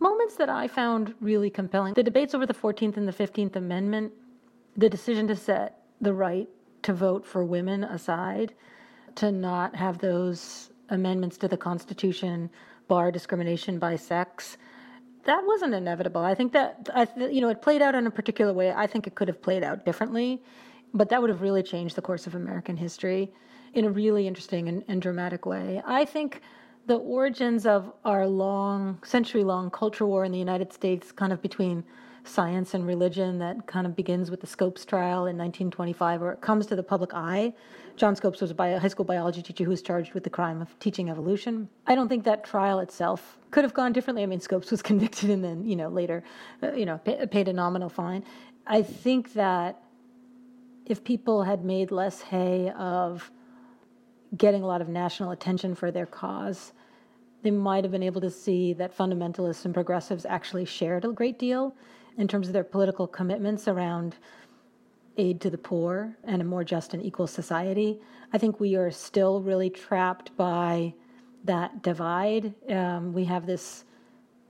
Moments 0.00 0.36
that 0.36 0.48
I 0.48 0.68
found 0.68 1.14
really 1.20 1.50
compelling: 1.50 1.94
the 1.94 2.02
debates 2.02 2.34
over 2.34 2.46
the 2.46 2.54
Fourteenth 2.54 2.96
and 2.96 3.08
the 3.08 3.12
Fifteenth 3.12 3.56
Amendment, 3.56 4.12
the 4.76 4.88
decision 4.88 5.26
to 5.28 5.36
set 5.36 5.82
the 6.00 6.14
right 6.14 6.48
to 6.82 6.92
vote 6.92 7.26
for 7.26 7.44
women 7.44 7.84
aside, 7.84 8.54
to 9.16 9.32
not 9.32 9.74
have 9.74 9.98
those 9.98 10.70
amendments 10.90 11.36
to 11.38 11.48
the 11.48 11.56
Constitution 11.56 12.50
bar 12.88 13.10
discrimination 13.10 13.78
by 13.78 13.96
sex. 13.96 14.56
That 15.24 15.44
wasn't 15.46 15.74
inevitable. 15.74 16.22
I 16.22 16.34
think 16.34 16.52
that 16.52 16.88
I, 16.94 17.06
you 17.16 17.40
know 17.40 17.48
it 17.48 17.60
played 17.60 17.82
out 17.82 17.94
in 17.94 18.06
a 18.06 18.10
particular 18.10 18.52
way. 18.52 18.72
I 18.72 18.86
think 18.86 19.06
it 19.06 19.14
could 19.14 19.28
have 19.28 19.42
played 19.42 19.62
out 19.62 19.84
differently 19.84 20.42
but 20.94 21.08
that 21.10 21.20
would 21.20 21.30
have 21.30 21.42
really 21.42 21.62
changed 21.62 21.96
the 21.96 22.02
course 22.02 22.26
of 22.26 22.34
American 22.34 22.76
history 22.76 23.30
in 23.74 23.84
a 23.84 23.90
really 23.90 24.26
interesting 24.26 24.68
and, 24.68 24.84
and 24.88 25.02
dramatic 25.02 25.46
way. 25.46 25.82
I 25.84 26.04
think 26.04 26.40
the 26.86 26.96
origins 26.96 27.66
of 27.66 27.92
our 28.04 28.26
long, 28.26 28.98
century 29.04 29.44
long 29.44 29.70
culture 29.70 30.06
war 30.06 30.24
in 30.24 30.32
the 30.32 30.38
United 30.38 30.72
States, 30.72 31.12
kind 31.12 31.32
of 31.32 31.42
between 31.42 31.84
science 32.28 32.74
and 32.74 32.86
religion, 32.86 33.38
that 33.38 33.66
kind 33.66 33.86
of 33.86 33.96
begins 33.96 34.30
with 34.30 34.40
the 34.40 34.46
Scopes 34.46 34.84
trial 34.84 35.26
in 35.26 35.36
1925, 35.36 36.20
where 36.20 36.32
it 36.32 36.40
comes 36.40 36.66
to 36.66 36.76
the 36.76 36.82
public 36.82 37.14
eye. 37.14 37.52
John 37.96 38.14
Scopes 38.14 38.40
was 38.40 38.50
a 38.50 38.54
bio, 38.54 38.78
high 38.78 38.88
school 38.88 39.04
biology 39.04 39.42
teacher 39.42 39.64
who 39.64 39.70
was 39.70 39.82
charged 39.82 40.14
with 40.14 40.24
the 40.24 40.30
crime 40.30 40.62
of 40.62 40.78
teaching 40.78 41.10
evolution. 41.10 41.68
I 41.86 41.94
don't 41.94 42.08
think 42.08 42.24
that 42.24 42.44
trial 42.44 42.78
itself 42.80 43.38
could 43.50 43.64
have 43.64 43.74
gone 43.74 43.92
differently. 43.92 44.22
I 44.22 44.26
mean, 44.26 44.40
Scopes 44.40 44.70
was 44.70 44.82
convicted 44.90 45.30
and 45.30 45.42
then, 45.42 45.64
you 45.64 45.76
know, 45.76 45.88
later, 45.88 46.22
uh, 46.62 46.72
you 46.72 46.86
know, 46.86 46.98
pay, 46.98 47.26
paid 47.26 47.48
a 47.48 47.52
nominal 47.52 47.88
fine. 47.88 48.24
I 48.66 48.82
think 48.82 49.32
that 49.32 49.82
if 50.86 51.02
people 51.04 51.42
had 51.42 51.64
made 51.64 51.90
less 51.90 52.20
hay 52.20 52.70
of 52.78 53.30
getting 54.36 54.62
a 54.62 54.66
lot 54.66 54.80
of 54.80 54.88
national 54.88 55.30
attention 55.30 55.74
for 55.74 55.90
their 55.90 56.06
cause, 56.06 56.72
they 57.42 57.50
might 57.50 57.84
have 57.84 57.90
been 57.90 58.02
able 58.02 58.20
to 58.20 58.30
see 58.30 58.72
that 58.74 58.96
fundamentalists 58.96 59.64
and 59.64 59.72
progressives 59.72 60.26
actually 60.26 60.64
shared 60.64 61.04
a 61.04 61.08
great 61.08 61.38
deal 61.38 61.74
in 62.18 62.28
terms 62.28 62.48
of 62.48 62.52
their 62.52 62.64
political 62.64 63.06
commitments 63.06 63.68
around 63.68 64.16
aid 65.16 65.40
to 65.40 65.50
the 65.50 65.58
poor 65.58 66.16
and 66.24 66.42
a 66.42 66.44
more 66.44 66.64
just 66.64 66.94
and 66.94 67.02
equal 67.02 67.26
society. 67.26 67.98
I 68.32 68.38
think 68.38 68.60
we 68.60 68.76
are 68.76 68.90
still 68.90 69.40
really 69.40 69.70
trapped 69.70 70.36
by 70.36 70.94
that 71.44 71.82
divide. 71.82 72.54
Um, 72.70 73.12
we 73.12 73.24
have 73.24 73.46
this 73.46 73.84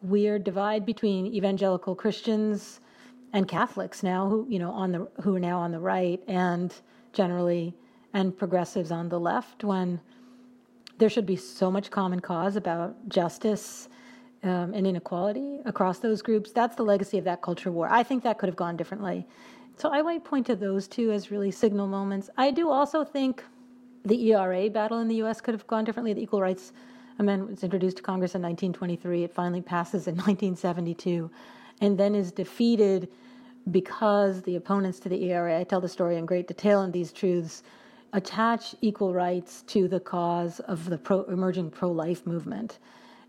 weird 0.02 0.44
divide 0.44 0.84
between 0.84 1.26
evangelical 1.26 1.94
Christians 1.94 2.80
and 3.32 3.46
Catholics 3.46 4.02
now 4.02 4.28
who 4.28 4.46
you 4.48 4.58
know 4.58 4.70
on 4.70 4.92
the 4.92 5.08
who 5.22 5.36
are 5.36 5.40
now 5.40 5.58
on 5.58 5.70
the 5.70 5.78
right 5.78 6.22
and 6.26 6.74
generally 7.12 7.74
and 8.14 8.36
progressives 8.36 8.90
on 8.90 9.08
the 9.08 9.20
left 9.20 9.64
when 9.64 10.00
there 10.98 11.10
should 11.10 11.26
be 11.26 11.36
so 11.36 11.70
much 11.70 11.90
common 11.90 12.20
cause 12.20 12.56
about 12.56 13.08
justice 13.08 13.88
um, 14.42 14.72
and 14.74 14.86
inequality 14.86 15.60
across 15.64 15.98
those 15.98 16.22
groups. 16.22 16.52
That's 16.52 16.76
the 16.76 16.84
legacy 16.84 17.18
of 17.18 17.24
that 17.24 17.42
culture 17.42 17.72
war. 17.72 17.88
I 17.90 18.02
think 18.02 18.22
that 18.24 18.38
could 18.38 18.48
have 18.48 18.56
gone 18.56 18.76
differently. 18.76 19.26
So 19.76 19.90
I 19.92 20.02
might 20.02 20.24
point 20.24 20.46
to 20.46 20.56
those 20.56 20.88
two 20.88 21.12
as 21.12 21.30
really 21.30 21.50
signal 21.50 21.86
moments. 21.86 22.30
I 22.36 22.50
do 22.50 22.70
also 22.70 23.04
think 23.04 23.44
the 24.04 24.32
ERA 24.32 24.70
battle 24.70 24.98
in 25.00 25.08
the 25.08 25.16
U.S. 25.16 25.40
could 25.40 25.54
have 25.54 25.66
gone 25.66 25.84
differently. 25.84 26.12
The 26.12 26.22
Equal 26.22 26.40
Rights 26.40 26.72
Amendment 27.18 27.50
was 27.50 27.64
introduced 27.64 27.98
to 27.98 28.02
Congress 28.02 28.34
in 28.34 28.42
1923. 28.42 29.24
It 29.24 29.34
finally 29.34 29.60
passes 29.60 30.06
in 30.06 30.14
1972 30.16 31.30
and 31.80 31.98
then 31.98 32.14
is 32.14 32.32
defeated 32.32 33.08
because 33.70 34.42
the 34.42 34.56
opponents 34.56 34.98
to 35.00 35.08
the 35.08 35.24
ERA, 35.24 35.60
I 35.60 35.64
tell 35.64 35.80
the 35.80 35.88
story 35.88 36.16
in 36.16 36.26
great 36.26 36.48
detail 36.48 36.82
in 36.82 36.90
these 36.90 37.12
truths, 37.12 37.62
attach 38.12 38.74
equal 38.80 39.12
rights 39.12 39.62
to 39.62 39.86
the 39.88 40.00
cause 40.00 40.60
of 40.60 40.88
the 40.88 40.96
pro, 40.96 41.22
emerging 41.24 41.70
pro 41.70 41.90
life 41.90 42.26
movement. 42.26 42.78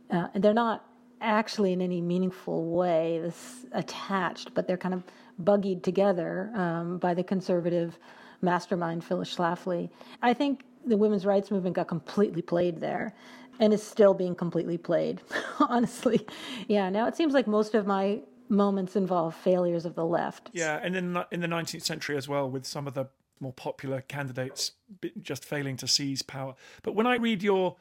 Uh, 0.10 0.28
and 0.34 0.43
they're 0.43 0.54
not 0.54 0.86
actually 1.21 1.73
in 1.73 1.82
any 1.82 2.01
meaningful 2.01 2.65
way 2.65 3.19
this 3.21 3.65
attached, 3.71 4.53
but 4.53 4.67
they're 4.67 4.77
kind 4.77 4.93
of 4.93 5.03
buggied 5.43 5.84
together 5.84 6.51
um, 6.55 6.97
by 6.97 7.13
the 7.13 7.23
conservative 7.23 7.97
mastermind 8.41 9.03
Phyllis 9.03 9.36
Schlafly. 9.36 9.89
I 10.21 10.34
think 10.34 10.63
the 10.86 10.97
women's 10.97 11.25
rights 11.25 11.51
movement 11.51 11.75
got 11.75 11.88
completely 11.88 12.41
played 12.41 12.79
there 12.79 13.13
and 13.60 13.73
is 13.73 13.84
still 13.84 14.13
being 14.13 14.36
completely 14.36 14.77
played, 14.77 15.21
honestly. 15.60 16.25
Yeah, 16.67 16.89
now 16.89 17.08
it 17.08 17.15
seems 17.15 17.34
like 17.34 17.47
most 17.47 17.75
of 17.75 17.86
my 17.86 18.21
moments 18.47 18.95
involve 18.95 19.36
failures 19.36 19.86
of 19.86 19.95
the 19.95 20.05
left. 20.05 20.49
Yeah, 20.53 20.79
and 20.82 20.95
in 20.95 21.17
in 21.32 21.41
the 21.41 21.47
19th 21.47 21.84
century 21.84 22.17
as 22.17 22.27
well, 22.27 22.49
with 22.49 22.65
some 22.65 22.88
of 22.88 22.93
the 22.93 23.05
more 23.39 23.53
popular 23.53 24.01
candidates 24.01 24.73
just 25.21 25.45
failing 25.45 25.77
to 25.77 25.88
seize 25.88 26.21
power. 26.21 26.55
But 26.84 26.93
when 26.95 27.08
I 27.08 27.15
read 27.15 27.41
your 27.43 27.77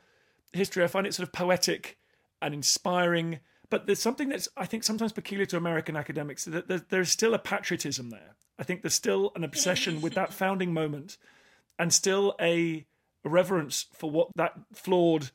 history, 0.53 0.85
I 0.85 0.87
find 0.87 1.07
it 1.07 1.15
sort 1.15 1.29
of 1.29 1.33
poetic 1.33 1.99
and 2.41 2.55
inspiring. 2.55 3.41
But 3.71 3.87
there's 3.87 4.01
something 4.01 4.29
that's 4.29 4.49
I 4.57 4.67
think 4.67 4.85
sometimes 4.85 5.13
peculiar 5.13 5.47
to 5.47 5.57
American 5.57 5.97
academics 5.97 6.45
that 6.47 6.89
there's 6.89 7.11
still 7.11 7.35
a 7.35 7.39
patriotism 7.39 8.11
there. 8.11 8.37
I 8.59 8.65
think 8.65 8.83
there's 8.83 8.95
still 8.95 9.33
an 9.37 9.45
obsession 9.45 10.01
with 10.01 10.15
that 10.15 10.33
founding 10.33 10.73
moment, 10.73 11.17
and 11.79 11.93
still 11.93 12.35
a 12.41 12.87
reverence 13.25 13.87
for 13.93 14.11
what 14.11 14.29
that 14.37 14.55
flawed 14.73 15.31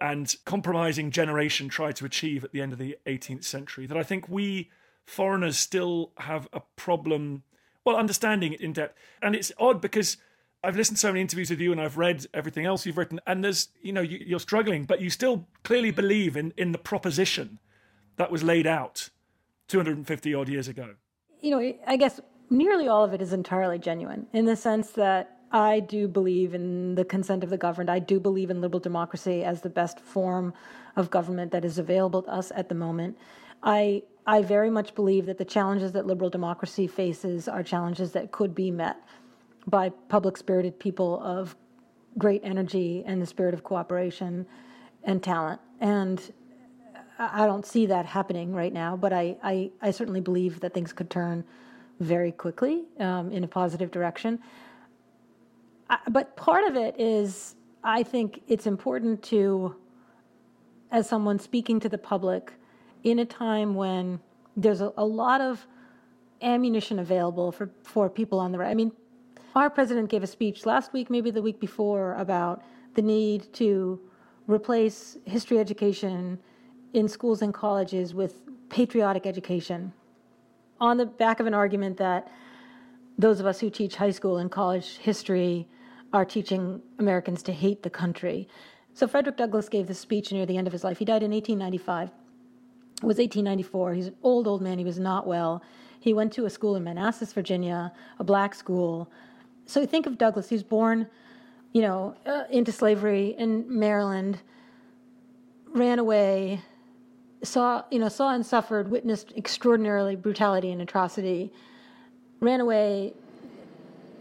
and 0.00 0.34
compromising 0.44 1.10
generation 1.10 1.68
tried 1.68 1.96
to 1.96 2.04
achieve 2.04 2.44
at 2.44 2.52
the 2.52 2.60
end 2.60 2.72
of 2.72 2.78
the 2.78 2.96
18th 3.06 3.44
century 3.44 3.86
that 3.86 3.96
I 3.96 4.02
think 4.02 4.28
we 4.28 4.70
foreigners 5.04 5.58
still 5.58 6.12
have 6.18 6.48
a 6.52 6.60
problem, 6.76 7.42
well, 7.84 7.96
understanding 7.96 8.52
it 8.52 8.60
in 8.60 8.72
depth. 8.72 8.96
And 9.20 9.34
it's 9.34 9.50
odd 9.58 9.80
because 9.80 10.16
I've 10.62 10.76
listened 10.76 10.96
to 10.96 11.00
so 11.00 11.08
many 11.08 11.20
interviews 11.20 11.50
with 11.50 11.60
you 11.60 11.70
and 11.70 11.80
I've 11.80 11.96
read 11.96 12.26
everything 12.34 12.66
else 12.66 12.84
you've 12.84 12.98
written, 12.98 13.20
and 13.26 13.44
there's, 13.44 13.68
you 13.80 13.92
know, 13.92 14.00
you, 14.00 14.34
are 14.34 14.40
struggling, 14.40 14.84
but 14.84 15.00
you 15.00 15.08
still 15.08 15.46
clearly 15.62 15.92
believe 15.92 16.36
in, 16.36 16.52
in 16.56 16.72
the 16.72 16.78
proposition 16.78 17.60
that 18.16 18.32
was 18.32 18.42
laid 18.42 18.66
out 18.66 19.10
250 19.68 20.34
odd 20.34 20.48
years 20.48 20.66
ago. 20.66 20.94
You 21.40 21.50
know, 21.52 21.72
I 21.86 21.96
guess 21.96 22.20
nearly 22.50 22.88
all 22.88 23.04
of 23.04 23.14
it 23.14 23.22
is 23.22 23.32
entirely 23.32 23.78
genuine 23.78 24.26
in 24.32 24.46
the 24.46 24.56
sense 24.56 24.90
that 24.92 25.38
I 25.52 25.80
do 25.80 26.08
believe 26.08 26.54
in 26.54 26.96
the 26.96 27.04
consent 27.04 27.44
of 27.44 27.50
the 27.50 27.56
governed. 27.56 27.88
I 27.88 28.00
do 28.00 28.18
believe 28.18 28.50
in 28.50 28.60
liberal 28.60 28.80
democracy 28.80 29.44
as 29.44 29.62
the 29.62 29.70
best 29.70 30.00
form 30.00 30.52
of 30.96 31.10
government 31.10 31.52
that 31.52 31.64
is 31.64 31.78
available 31.78 32.22
to 32.22 32.30
us 32.30 32.50
at 32.54 32.68
the 32.68 32.74
moment. 32.74 33.16
I 33.62 34.02
I 34.26 34.42
very 34.42 34.68
much 34.68 34.94
believe 34.94 35.24
that 35.24 35.38
the 35.38 35.44
challenges 35.44 35.92
that 35.92 36.06
liberal 36.06 36.28
democracy 36.28 36.86
faces 36.86 37.48
are 37.48 37.62
challenges 37.62 38.12
that 38.12 38.30
could 38.30 38.54
be 38.54 38.70
met 38.70 38.98
by 39.68 39.90
public 40.08 40.36
spirited 40.36 40.78
people 40.78 41.22
of 41.22 41.56
great 42.16 42.40
energy 42.42 43.04
and 43.06 43.22
the 43.22 43.26
spirit 43.26 43.54
of 43.54 43.62
cooperation 43.62 44.46
and 45.04 45.22
talent. 45.22 45.60
And 45.80 46.32
I 47.18 47.46
don't 47.46 47.66
see 47.66 47.86
that 47.86 48.06
happening 48.06 48.52
right 48.52 48.72
now, 48.72 48.96
but 48.96 49.12
I, 49.12 49.36
I, 49.42 49.70
I 49.80 49.90
certainly 49.90 50.20
believe 50.20 50.60
that 50.60 50.74
things 50.74 50.92
could 50.92 51.10
turn 51.10 51.44
very 52.00 52.32
quickly 52.32 52.84
um, 52.98 53.30
in 53.30 53.44
a 53.44 53.48
positive 53.48 53.90
direction 53.90 54.40
but 56.10 56.36
part 56.36 56.64
of 56.64 56.76
it 56.76 56.98
is, 56.98 57.54
I 57.82 58.02
think 58.02 58.42
it's 58.48 58.66
important 58.66 59.22
to, 59.24 59.74
as 60.90 61.08
someone 61.08 61.38
speaking 61.38 61.80
to 61.80 61.88
the 61.88 61.98
public, 61.98 62.52
in 63.04 63.20
a 63.20 63.24
time 63.24 63.74
when 63.74 64.20
there's 64.56 64.80
a, 64.80 64.92
a 64.96 65.04
lot 65.04 65.40
of 65.40 65.66
ammunition 66.42 66.98
available 66.98 67.52
for, 67.52 67.70
for 67.82 68.10
people 68.10 68.38
on 68.38 68.52
the 68.52 68.58
right. 68.58 68.70
I 68.70 68.74
mean, 68.74 68.92
our 69.58 69.70
president 69.70 70.08
gave 70.08 70.22
a 70.22 70.26
speech 70.26 70.66
last 70.66 70.92
week, 70.92 71.10
maybe 71.10 71.30
the 71.30 71.42
week 71.42 71.60
before, 71.60 72.14
about 72.14 72.62
the 72.94 73.02
need 73.02 73.52
to 73.54 74.00
replace 74.46 75.18
history 75.24 75.58
education 75.58 76.38
in 76.94 77.08
schools 77.08 77.42
and 77.42 77.52
colleges 77.52 78.14
with 78.14 78.42
patriotic 78.70 79.26
education 79.26 79.92
on 80.80 80.96
the 80.96 81.06
back 81.06 81.40
of 81.40 81.46
an 81.46 81.54
argument 81.54 81.96
that 81.96 82.30
those 83.18 83.40
of 83.40 83.46
us 83.46 83.58
who 83.60 83.68
teach 83.68 83.96
high 83.96 84.10
school 84.10 84.38
and 84.38 84.50
college 84.50 84.98
history 84.98 85.68
are 86.12 86.24
teaching 86.24 86.80
Americans 86.98 87.42
to 87.42 87.52
hate 87.52 87.82
the 87.82 87.90
country. 87.90 88.48
So 88.94 89.06
Frederick 89.06 89.36
Douglass 89.36 89.68
gave 89.68 89.86
this 89.86 89.98
speech 89.98 90.32
near 90.32 90.46
the 90.46 90.56
end 90.56 90.66
of 90.66 90.72
his 90.72 90.84
life. 90.84 90.98
He 90.98 91.04
died 91.04 91.22
in 91.22 91.32
1895. 91.32 92.08
It 92.08 93.06
was 93.06 93.18
1894. 93.18 93.94
He's 93.94 94.06
an 94.08 94.16
old, 94.22 94.46
old 94.46 94.62
man. 94.62 94.78
He 94.78 94.84
was 94.84 94.98
not 94.98 95.26
well. 95.26 95.62
He 96.00 96.12
went 96.12 96.32
to 96.34 96.46
a 96.46 96.50
school 96.50 96.76
in 96.76 96.84
Manassas, 96.84 97.32
Virginia, 97.32 97.92
a 98.18 98.24
black 98.24 98.54
school. 98.54 99.10
So 99.68 99.84
think 99.84 100.06
of 100.06 100.16
Douglass, 100.16 100.50
was 100.50 100.62
born, 100.62 101.06
you 101.74 101.82
know, 101.82 102.16
uh, 102.24 102.44
into 102.50 102.72
slavery 102.72 103.34
in 103.36 103.66
Maryland, 103.68 104.40
ran 105.66 105.98
away, 105.98 106.62
saw, 107.42 107.84
you 107.90 107.98
know, 107.98 108.08
saw 108.08 108.30
and 108.34 108.44
suffered, 108.44 108.90
witnessed 108.90 109.34
extraordinarily 109.36 110.16
brutality 110.16 110.72
and 110.72 110.80
atrocity, 110.80 111.52
ran 112.40 112.60
away, 112.60 113.12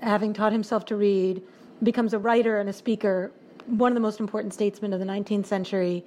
having 0.02 0.34
taught 0.34 0.52
himself 0.52 0.84
to 0.88 0.98
read, 0.98 1.42
becomes 1.82 2.14
a 2.14 2.20
writer 2.20 2.60
and 2.60 2.68
a 2.68 2.74
speaker, 2.74 3.32
one 3.68 3.94
of 3.94 3.96
the 3.96 4.02
most 4.02 4.20
important 4.20 4.54
statesmen 4.54 4.92
of 4.92 5.00
the 5.00 5.06
19th 5.06 5.46
century, 5.46 6.04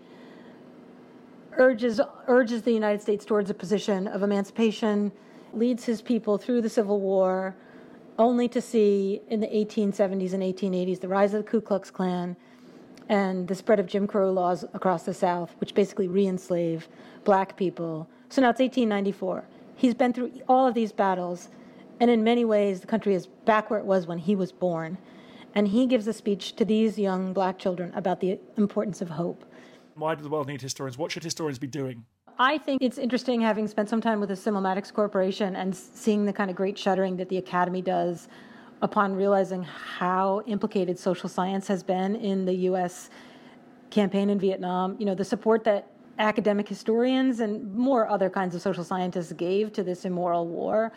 urges, 1.52 1.98
urges 2.28 2.60
the 2.60 2.72
United 2.72 3.00
States 3.00 3.24
towards 3.24 3.48
a 3.48 3.54
position 3.54 4.06
of 4.06 4.22
emancipation, 4.22 5.10
leads 5.54 5.82
his 5.82 6.02
people 6.02 6.36
through 6.36 6.60
the 6.60 6.68
Civil 6.68 7.00
War, 7.00 7.56
only 8.20 8.46
to 8.46 8.60
see 8.60 9.22
in 9.28 9.40
the 9.40 9.46
1870s 9.46 10.34
and 10.34 10.42
1880s 10.42 11.00
the 11.00 11.08
rise 11.08 11.32
of 11.32 11.42
the 11.42 11.50
Ku 11.50 11.60
Klux 11.60 11.90
Klan 11.90 12.36
and 13.08 13.48
the 13.48 13.54
spread 13.54 13.80
of 13.80 13.86
Jim 13.86 14.06
Crow 14.06 14.30
laws 14.30 14.62
across 14.74 15.04
the 15.04 15.14
South, 15.14 15.56
which 15.58 15.74
basically 15.74 16.06
re 16.06 16.26
enslave 16.26 16.86
black 17.24 17.56
people. 17.56 18.08
So 18.28 18.42
now 18.42 18.50
it's 18.50 18.60
1894. 18.60 19.44
He's 19.74 19.94
been 19.94 20.12
through 20.12 20.32
all 20.46 20.66
of 20.68 20.74
these 20.74 20.92
battles, 20.92 21.48
and 21.98 22.10
in 22.10 22.22
many 22.22 22.44
ways, 22.44 22.82
the 22.82 22.86
country 22.86 23.14
is 23.14 23.26
back 23.26 23.70
where 23.70 23.80
it 23.80 23.86
was 23.86 24.06
when 24.06 24.18
he 24.18 24.36
was 24.36 24.52
born. 24.52 24.98
And 25.54 25.66
he 25.66 25.86
gives 25.86 26.06
a 26.06 26.12
speech 26.12 26.54
to 26.56 26.64
these 26.66 26.98
young 26.98 27.32
black 27.32 27.58
children 27.58 27.90
about 27.94 28.20
the 28.20 28.38
importance 28.58 29.00
of 29.00 29.08
hope. 29.08 29.46
Why 29.94 30.14
do 30.14 30.22
the 30.22 30.28
world 30.28 30.46
need 30.46 30.60
historians? 30.60 30.98
What 30.98 31.10
should 31.10 31.24
historians 31.24 31.58
be 31.58 31.66
doing? 31.66 32.04
I 32.40 32.56
think 32.56 32.80
it's 32.80 32.96
interesting 32.96 33.42
having 33.42 33.68
spent 33.68 33.90
some 33.90 34.00
time 34.00 34.18
with 34.18 34.30
the 34.30 34.34
Simulmatics 34.34 34.90
Corporation 34.94 35.56
and 35.56 35.76
seeing 35.76 36.24
the 36.24 36.32
kind 36.32 36.48
of 36.48 36.56
great 36.56 36.78
shuddering 36.78 37.18
that 37.18 37.28
the 37.28 37.36
Academy 37.36 37.82
does 37.82 38.28
upon 38.80 39.14
realizing 39.14 39.62
how 39.62 40.40
implicated 40.46 40.98
social 40.98 41.28
science 41.28 41.68
has 41.68 41.82
been 41.82 42.16
in 42.16 42.46
the 42.46 42.54
U.S. 42.70 43.10
campaign 43.90 44.30
in 44.30 44.38
Vietnam. 44.38 44.96
You 44.98 45.04
know, 45.04 45.14
the 45.14 45.24
support 45.24 45.64
that 45.64 45.88
academic 46.18 46.66
historians 46.66 47.40
and 47.40 47.74
more 47.74 48.08
other 48.08 48.30
kinds 48.30 48.54
of 48.54 48.62
social 48.62 48.84
scientists 48.84 49.34
gave 49.34 49.74
to 49.74 49.82
this 49.82 50.06
immoral 50.06 50.46
war 50.46 50.92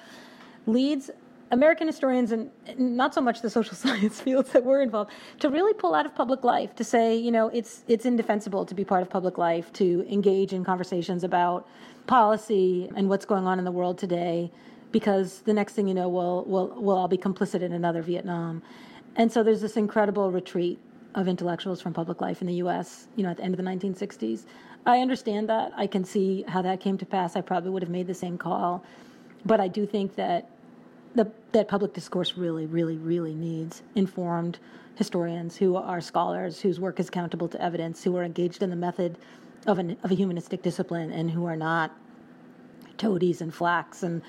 leads 0.65 1.11
American 1.53 1.85
historians 1.85 2.31
and 2.31 2.49
not 2.77 3.13
so 3.13 3.21
much 3.21 3.41
the 3.41 3.49
social 3.49 3.75
science 3.85 4.19
fields 4.19 4.51
that 4.51 4.65
were 4.65 4.81
involved 4.81 5.11
to 5.39 5.49
really 5.49 5.73
pull 5.73 5.93
out 5.93 6.05
of 6.05 6.15
public 6.15 6.43
life 6.43 6.75
to 6.75 6.83
say, 6.83 7.15
you 7.15 7.31
know, 7.31 7.47
it's 7.49 7.83
it's 7.87 8.05
indefensible 8.05 8.65
to 8.65 8.73
be 8.73 8.83
part 8.83 9.03
of 9.03 9.09
public 9.09 9.37
life, 9.37 9.71
to 9.73 10.05
engage 10.09 10.51
in 10.51 10.63
conversations 10.65 11.23
about 11.23 11.67
policy 12.07 12.89
and 12.95 13.07
what's 13.07 13.25
going 13.25 13.45
on 13.45 13.59
in 13.59 13.65
the 13.65 13.71
world 13.71 13.97
today, 13.99 14.51
because 14.91 15.41
the 15.41 15.53
next 15.53 15.73
thing 15.73 15.87
you 15.87 15.93
know, 15.93 16.09
we'll 16.09 16.43
we'll 16.45 16.73
we'll 16.81 16.97
all 16.97 17.07
be 17.07 17.19
complicit 17.19 17.61
in 17.61 17.71
another 17.71 18.01
Vietnam, 18.01 18.63
and 19.15 19.31
so 19.31 19.43
there's 19.43 19.61
this 19.61 19.77
incredible 19.77 20.31
retreat 20.31 20.79
of 21.13 21.27
intellectuals 21.27 21.79
from 21.79 21.93
public 21.93 22.19
life 22.19 22.41
in 22.41 22.47
the 22.47 22.55
U.S. 22.65 23.07
You 23.15 23.23
know, 23.23 23.29
at 23.29 23.37
the 23.37 23.43
end 23.43 23.53
of 23.53 23.63
the 23.63 23.69
1960s. 23.71 24.45
I 24.85 24.99
understand 24.99 25.47
that. 25.47 25.71
I 25.77 25.87
can 25.87 26.03
see 26.03 26.43
how 26.45 26.61
that 26.63 26.81
came 26.81 26.97
to 26.97 27.05
pass. 27.05 27.37
I 27.37 27.41
probably 27.41 27.69
would 27.69 27.83
have 27.83 27.91
made 27.91 28.07
the 28.07 28.13
same 28.13 28.37
call, 28.37 28.83
but 29.45 29.61
I 29.61 29.69
do 29.69 29.85
think 29.85 30.15
that 30.15 30.49
the, 31.15 31.31
that 31.51 31.67
public 31.67 31.93
discourse 31.93 32.37
really, 32.37 32.65
really, 32.65 32.97
really 32.97 33.33
needs 33.33 33.83
informed 33.95 34.59
historians 34.95 35.57
who 35.57 35.75
are 35.75 36.01
scholars, 36.01 36.61
whose 36.61 36.79
work 36.79 36.99
is 36.99 37.07
accountable 37.07 37.47
to 37.47 37.61
evidence, 37.61 38.03
who 38.03 38.15
are 38.17 38.23
engaged 38.23 38.61
in 38.61 38.69
the 38.69 38.75
method 38.75 39.17
of, 39.65 39.79
an, 39.79 39.97
of 40.03 40.11
a 40.11 40.15
humanistic 40.15 40.61
discipline, 40.61 41.11
and 41.11 41.31
who 41.31 41.45
are 41.45 41.55
not 41.55 41.91
toadies 42.97 43.41
and 43.41 43.53
flacks 43.53 44.03
and 44.03 44.21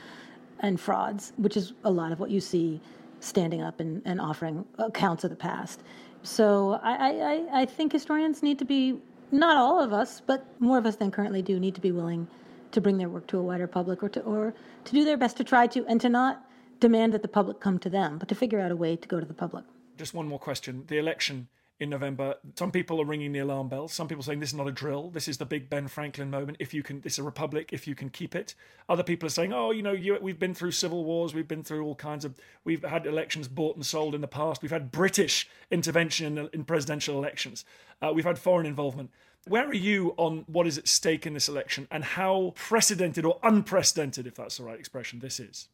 and 0.60 0.80
frauds, 0.80 1.32
which 1.36 1.56
is 1.56 1.74
a 1.84 1.90
lot 1.90 2.12
of 2.12 2.20
what 2.20 2.30
you 2.30 2.40
see 2.40 2.80
standing 3.20 3.62
up 3.62 3.80
and, 3.80 4.00
and 4.04 4.20
offering 4.20 4.64
accounts 4.78 5.24
of 5.24 5.30
the 5.30 5.36
past. 5.36 5.82
So 6.22 6.80
I, 6.82 6.94
I, 6.94 7.60
I 7.60 7.66
think 7.66 7.92
historians 7.92 8.42
need 8.42 8.58
to 8.58 8.64
be 8.64 8.98
not 9.30 9.56
all 9.56 9.80
of 9.80 9.92
us, 9.92 10.22
but 10.24 10.46
more 10.60 10.78
of 10.78 10.86
us 10.86 10.96
than 10.96 11.10
currently 11.10 11.42
do, 11.42 11.58
need 11.58 11.74
to 11.74 11.80
be 11.80 11.92
willing 11.92 12.26
to 12.70 12.80
bring 12.80 12.96
their 12.96 13.08
work 13.08 13.26
to 13.28 13.38
a 13.38 13.42
wider 13.42 13.66
public 13.66 14.02
or 14.02 14.08
to 14.08 14.20
or 14.22 14.54
to 14.84 14.92
do 14.92 15.04
their 15.04 15.16
best 15.16 15.36
to 15.36 15.44
try 15.44 15.66
to 15.66 15.86
and 15.86 16.00
to 16.00 16.08
not 16.08 16.43
demand 16.80 17.12
that 17.12 17.22
the 17.22 17.28
public 17.28 17.60
come 17.60 17.78
to 17.80 17.90
them, 17.90 18.18
but 18.18 18.28
to 18.28 18.34
figure 18.34 18.60
out 18.60 18.70
a 18.70 18.76
way 18.76 18.96
to 18.96 19.08
go 19.08 19.20
to 19.20 19.26
the 19.26 19.34
public. 19.34 19.64
Just 19.96 20.14
one 20.14 20.26
more 20.26 20.38
question. 20.38 20.84
The 20.88 20.98
election 20.98 21.48
in 21.80 21.90
November, 21.90 22.36
some 22.56 22.70
people 22.70 23.00
are 23.00 23.04
ringing 23.04 23.32
the 23.32 23.40
alarm 23.40 23.68
bells. 23.68 23.92
Some 23.92 24.06
people 24.06 24.22
saying 24.22 24.38
this 24.38 24.50
is 24.50 24.54
not 24.54 24.68
a 24.68 24.72
drill. 24.72 25.10
This 25.10 25.26
is 25.26 25.38
the 25.38 25.44
big 25.44 25.68
Ben 25.68 25.88
Franklin 25.88 26.30
moment. 26.30 26.58
If 26.60 26.72
you 26.72 26.82
can, 26.82 27.00
this 27.00 27.14
is 27.14 27.18
a 27.18 27.24
republic. 27.24 27.70
If 27.72 27.88
you 27.88 27.94
can 27.94 28.10
keep 28.10 28.34
it. 28.34 28.54
Other 28.88 29.02
people 29.02 29.26
are 29.26 29.30
saying, 29.30 29.52
oh, 29.52 29.72
you 29.72 29.82
know, 29.82 29.92
you, 29.92 30.16
we've 30.20 30.38
been 30.38 30.54
through 30.54 30.70
civil 30.70 31.04
wars. 31.04 31.34
We've 31.34 31.48
been 31.48 31.64
through 31.64 31.84
all 31.84 31.96
kinds 31.96 32.24
of. 32.24 32.34
We've 32.64 32.84
had 32.84 33.06
elections 33.06 33.48
bought 33.48 33.74
and 33.74 33.84
sold 33.84 34.14
in 34.14 34.20
the 34.20 34.28
past. 34.28 34.62
We've 34.62 34.70
had 34.70 34.92
British 34.92 35.48
intervention 35.70 36.38
in, 36.38 36.48
in 36.52 36.64
presidential 36.64 37.18
elections. 37.18 37.64
Uh, 38.00 38.12
we've 38.14 38.24
had 38.24 38.38
foreign 38.38 38.66
involvement. 38.66 39.10
Where 39.46 39.66
are 39.68 39.74
you 39.74 40.14
on 40.16 40.44
what 40.46 40.66
is 40.66 40.78
at 40.78 40.88
stake 40.88 41.26
in 41.26 41.34
this 41.34 41.48
election 41.48 41.86
and 41.90 42.02
how 42.02 42.54
precedented 42.56 43.24
or 43.26 43.38
unprecedented, 43.42 44.26
if 44.26 44.36
that's 44.36 44.56
the 44.56 44.64
right 44.64 44.78
expression, 44.78 45.18
this 45.18 45.38
is? 45.38 45.68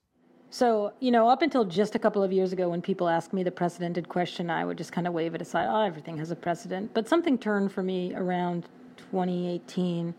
So, 0.53 0.93
you 0.99 1.13
know, 1.13 1.29
up 1.29 1.43
until 1.43 1.65
just 1.65 1.95
a 1.95 1.99
couple 1.99 2.25
of 2.25 2.33
years 2.33 2.53
ago, 2.53 2.69
when 2.69 2.83
people 2.83 3.09
asked 3.09 3.33
me 3.33 3.45
the 3.45 3.53
precedented 3.53 4.09
question, 4.09 4.51
I 4.51 4.65
would 4.65 4.77
just 4.77 4.91
kind 4.91 5.07
of 5.07 5.13
wave 5.13 5.35
it 5.37 5.41
aside. 5.41 5.69
Oh, 5.71 5.83
everything 5.83 6.19
has 6.19 6.33
a 6.33 6.37
precedent. 6.37 6.93
But 6.93 7.09
something 7.09 7.39
turned 7.39 7.71
for 7.71 7.85
me 7.85 8.13
around 8.15 8.67
2018, 8.97 10.13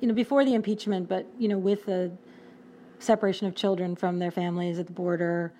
you 0.00 0.08
know, 0.08 0.14
before 0.14 0.44
the 0.44 0.54
impeachment, 0.54 1.08
but, 1.08 1.26
you 1.36 1.48
know, 1.48 1.58
with 1.58 1.84
the 1.86 2.12
separation 3.00 3.48
of 3.48 3.56
children 3.56 3.96
from 3.96 4.20
their 4.20 4.30
families 4.30 4.78
at 4.78 4.86
the 4.86 4.92
border, 4.92 5.52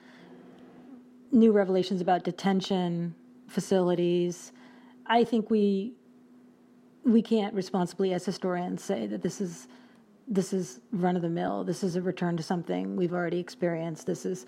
new 1.32 1.50
revelations 1.50 2.00
about 2.00 2.22
detention 2.22 3.16
facilities. 3.48 4.52
I 5.06 5.24
think 5.24 5.50
we 5.50 5.94
we 7.04 7.20
can't 7.20 7.52
responsibly 7.52 8.12
as 8.14 8.24
historians 8.24 8.84
say 8.84 9.08
that 9.08 9.22
this 9.22 9.40
is 9.40 9.66
this 10.32 10.54
is 10.54 10.80
run 10.92 11.14
of 11.14 11.22
the 11.22 11.28
mill. 11.28 11.62
This 11.62 11.84
is 11.84 11.94
a 11.94 12.02
return 12.02 12.38
to 12.38 12.42
something 12.42 12.96
we've 12.96 13.12
already 13.12 13.38
experienced. 13.38 14.06
This 14.06 14.24
is, 14.24 14.46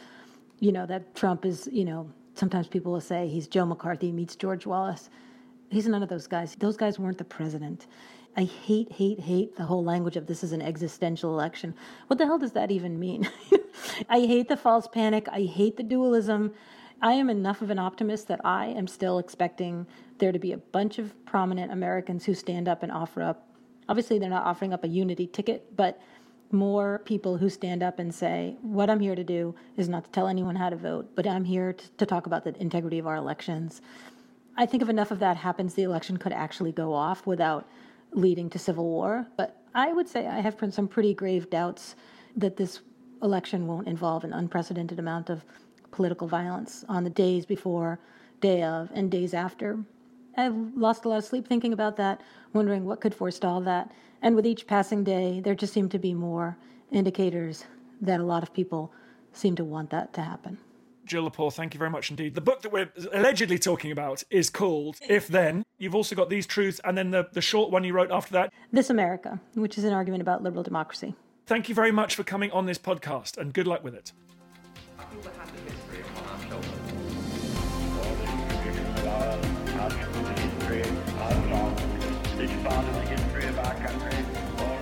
you 0.58 0.72
know, 0.72 0.86
that 0.86 1.14
Trump 1.14 1.44
is, 1.44 1.68
you 1.70 1.84
know, 1.84 2.10
sometimes 2.34 2.68
people 2.68 2.90
will 2.90 3.02
say 3.02 3.28
he's 3.28 3.46
Joe 3.46 3.66
McCarthy 3.66 4.10
meets 4.10 4.34
George 4.34 4.64
Wallace. 4.64 5.10
He's 5.70 5.86
none 5.86 6.02
of 6.02 6.08
those 6.08 6.26
guys. 6.26 6.56
Those 6.58 6.78
guys 6.78 6.98
weren't 6.98 7.18
the 7.18 7.24
president. 7.24 7.86
I 8.36 8.44
hate, 8.44 8.92
hate, 8.92 9.20
hate 9.20 9.56
the 9.56 9.64
whole 9.64 9.84
language 9.84 10.16
of 10.16 10.26
this 10.26 10.42
is 10.42 10.52
an 10.52 10.62
existential 10.62 11.32
election. 11.32 11.74
What 12.06 12.18
the 12.18 12.24
hell 12.24 12.38
does 12.38 12.52
that 12.52 12.70
even 12.70 12.98
mean? 12.98 13.28
I 14.08 14.20
hate 14.20 14.48
the 14.48 14.56
false 14.56 14.88
panic. 14.88 15.28
I 15.30 15.42
hate 15.42 15.76
the 15.76 15.82
dualism. 15.82 16.54
I 17.02 17.12
am 17.12 17.28
enough 17.28 17.60
of 17.60 17.68
an 17.68 17.78
optimist 17.78 18.28
that 18.28 18.40
I 18.42 18.66
am 18.66 18.86
still 18.86 19.18
expecting 19.18 19.86
there 20.18 20.32
to 20.32 20.38
be 20.38 20.52
a 20.52 20.56
bunch 20.56 20.98
of 20.98 21.12
prominent 21.26 21.70
Americans 21.70 22.24
who 22.24 22.34
stand 22.34 22.68
up 22.68 22.82
and 22.82 22.90
offer 22.90 23.22
up 23.22 23.53
Obviously, 23.88 24.18
they're 24.18 24.30
not 24.30 24.44
offering 24.44 24.72
up 24.72 24.84
a 24.84 24.88
unity 24.88 25.26
ticket, 25.26 25.76
but 25.76 26.00
more 26.52 27.00
people 27.04 27.36
who 27.36 27.48
stand 27.48 27.82
up 27.82 27.98
and 27.98 28.14
say, 28.14 28.56
What 28.62 28.88
I'm 28.88 29.00
here 29.00 29.14
to 29.14 29.24
do 29.24 29.54
is 29.76 29.88
not 29.88 30.04
to 30.04 30.10
tell 30.10 30.28
anyone 30.28 30.56
how 30.56 30.70
to 30.70 30.76
vote, 30.76 31.10
but 31.14 31.26
I'm 31.26 31.44
here 31.44 31.72
to, 31.72 31.90
to 31.98 32.06
talk 32.06 32.26
about 32.26 32.44
the 32.44 32.56
integrity 32.60 32.98
of 32.98 33.06
our 33.06 33.16
elections. 33.16 33.82
I 34.56 34.66
think 34.66 34.82
if 34.82 34.88
enough 34.88 35.10
of 35.10 35.18
that 35.18 35.36
happens, 35.36 35.74
the 35.74 35.82
election 35.82 36.16
could 36.16 36.32
actually 36.32 36.72
go 36.72 36.92
off 36.92 37.26
without 37.26 37.68
leading 38.12 38.48
to 38.50 38.58
civil 38.58 38.84
war. 38.84 39.26
But 39.36 39.60
I 39.74 39.92
would 39.92 40.08
say 40.08 40.26
I 40.26 40.40
have 40.40 40.56
some 40.70 40.86
pretty 40.86 41.14
grave 41.14 41.50
doubts 41.50 41.96
that 42.36 42.56
this 42.56 42.80
election 43.22 43.66
won't 43.66 43.88
involve 43.88 44.22
an 44.22 44.32
unprecedented 44.32 44.98
amount 44.98 45.30
of 45.30 45.44
political 45.90 46.28
violence 46.28 46.84
on 46.88 47.04
the 47.04 47.10
days 47.10 47.46
before, 47.46 47.98
day 48.40 48.62
of, 48.62 48.90
and 48.94 49.10
days 49.10 49.34
after. 49.34 49.78
I've 50.36 50.54
lost 50.76 51.04
a 51.04 51.08
lot 51.08 51.18
of 51.18 51.24
sleep 51.24 51.46
thinking 51.46 51.72
about 51.72 51.96
that, 51.96 52.20
wondering 52.52 52.84
what 52.84 53.00
could 53.00 53.14
forestall 53.14 53.60
that. 53.62 53.92
And 54.22 54.34
with 54.34 54.46
each 54.46 54.66
passing 54.66 55.04
day, 55.04 55.40
there 55.40 55.54
just 55.54 55.72
seem 55.72 55.88
to 55.90 55.98
be 55.98 56.14
more 56.14 56.56
indicators 56.90 57.64
that 58.00 58.20
a 58.20 58.24
lot 58.24 58.42
of 58.42 58.52
people 58.52 58.92
seem 59.32 59.54
to 59.56 59.64
want 59.64 59.90
that 59.90 60.12
to 60.14 60.22
happen. 60.22 60.58
Jill 61.04 61.30
Lepore, 61.30 61.52
thank 61.52 61.74
you 61.74 61.78
very 61.78 61.90
much 61.90 62.10
indeed. 62.10 62.34
The 62.34 62.40
book 62.40 62.62
that 62.62 62.72
we're 62.72 62.90
allegedly 63.12 63.58
talking 63.58 63.92
about 63.92 64.24
is 64.30 64.48
called 64.48 64.96
If 65.06 65.28
Then. 65.28 65.62
You've 65.76 65.94
also 65.94 66.16
got 66.16 66.30
These 66.30 66.46
Truths, 66.46 66.80
and 66.82 66.96
then 66.96 67.10
the, 67.10 67.28
the 67.32 67.42
short 67.42 67.70
one 67.70 67.84
you 67.84 67.92
wrote 67.92 68.10
after 68.10 68.32
that 68.32 68.52
This 68.72 68.88
America, 68.88 69.38
which 69.54 69.76
is 69.76 69.84
an 69.84 69.92
argument 69.92 70.22
about 70.22 70.42
liberal 70.42 70.62
democracy. 70.62 71.14
Thank 71.46 71.68
you 71.68 71.74
very 71.74 71.92
much 71.92 72.14
for 72.14 72.24
coming 72.24 72.50
on 72.52 72.64
this 72.64 72.78
podcast, 72.78 73.36
and 73.36 73.52
good 73.52 73.66
luck 73.66 73.84
with 73.84 73.94
it. 73.94 74.12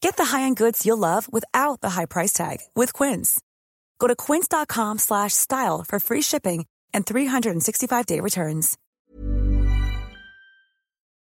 Get 0.00 0.16
the 0.16 0.26
high-end 0.26 0.56
goods 0.56 0.86
you'll 0.86 0.98
love 0.98 1.30
without 1.32 1.80
the 1.80 1.90
high 1.90 2.06
price 2.06 2.32
tag 2.32 2.58
with 2.74 2.92
Quince. 2.92 3.40
Go 3.98 4.06
to 4.06 4.14
quince.com/style 4.14 5.84
for 5.88 6.00
free 6.00 6.22
shipping 6.22 6.66
and 6.92 7.04
365-day 7.04 8.20
returns. 8.20 8.78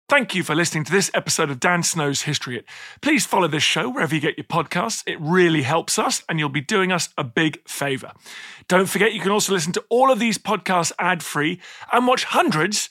Thank 0.07 0.35
you 0.35 0.43
for 0.43 0.55
listening 0.55 0.85
to 0.85 0.93
this 0.93 1.11
episode 1.15 1.51
of 1.51 1.59
Dan 1.59 1.83
Snow's 1.83 2.23
History 2.23 2.57
Hit. 2.57 2.67
Please 3.01 3.25
follow 3.25 3.49
this 3.49 3.63
show 3.63 3.89
wherever 3.89 4.15
you 4.15 4.21
get 4.21 4.37
your 4.37 4.45
podcasts. 4.45 5.03
It 5.07 5.19
really 5.19 5.63
helps 5.63 5.99
us, 5.99 6.23
and 6.29 6.39
you'll 6.39 6.51
be 6.51 6.61
doing 6.61 6.93
us 6.93 7.09
a 7.17 7.25
big 7.25 7.67
favour. 7.67 8.13
Don't 8.69 8.89
forget, 8.89 9.15
you 9.15 9.21
can 9.21 9.31
also 9.31 9.55
listen 9.55 9.73
to 9.73 9.85
all 9.89 10.13
of 10.13 10.19
these 10.19 10.37
podcasts 10.37 10.93
ad-free 10.99 11.59
and 11.91 12.07
watch 12.07 12.25
hundreds 12.25 12.91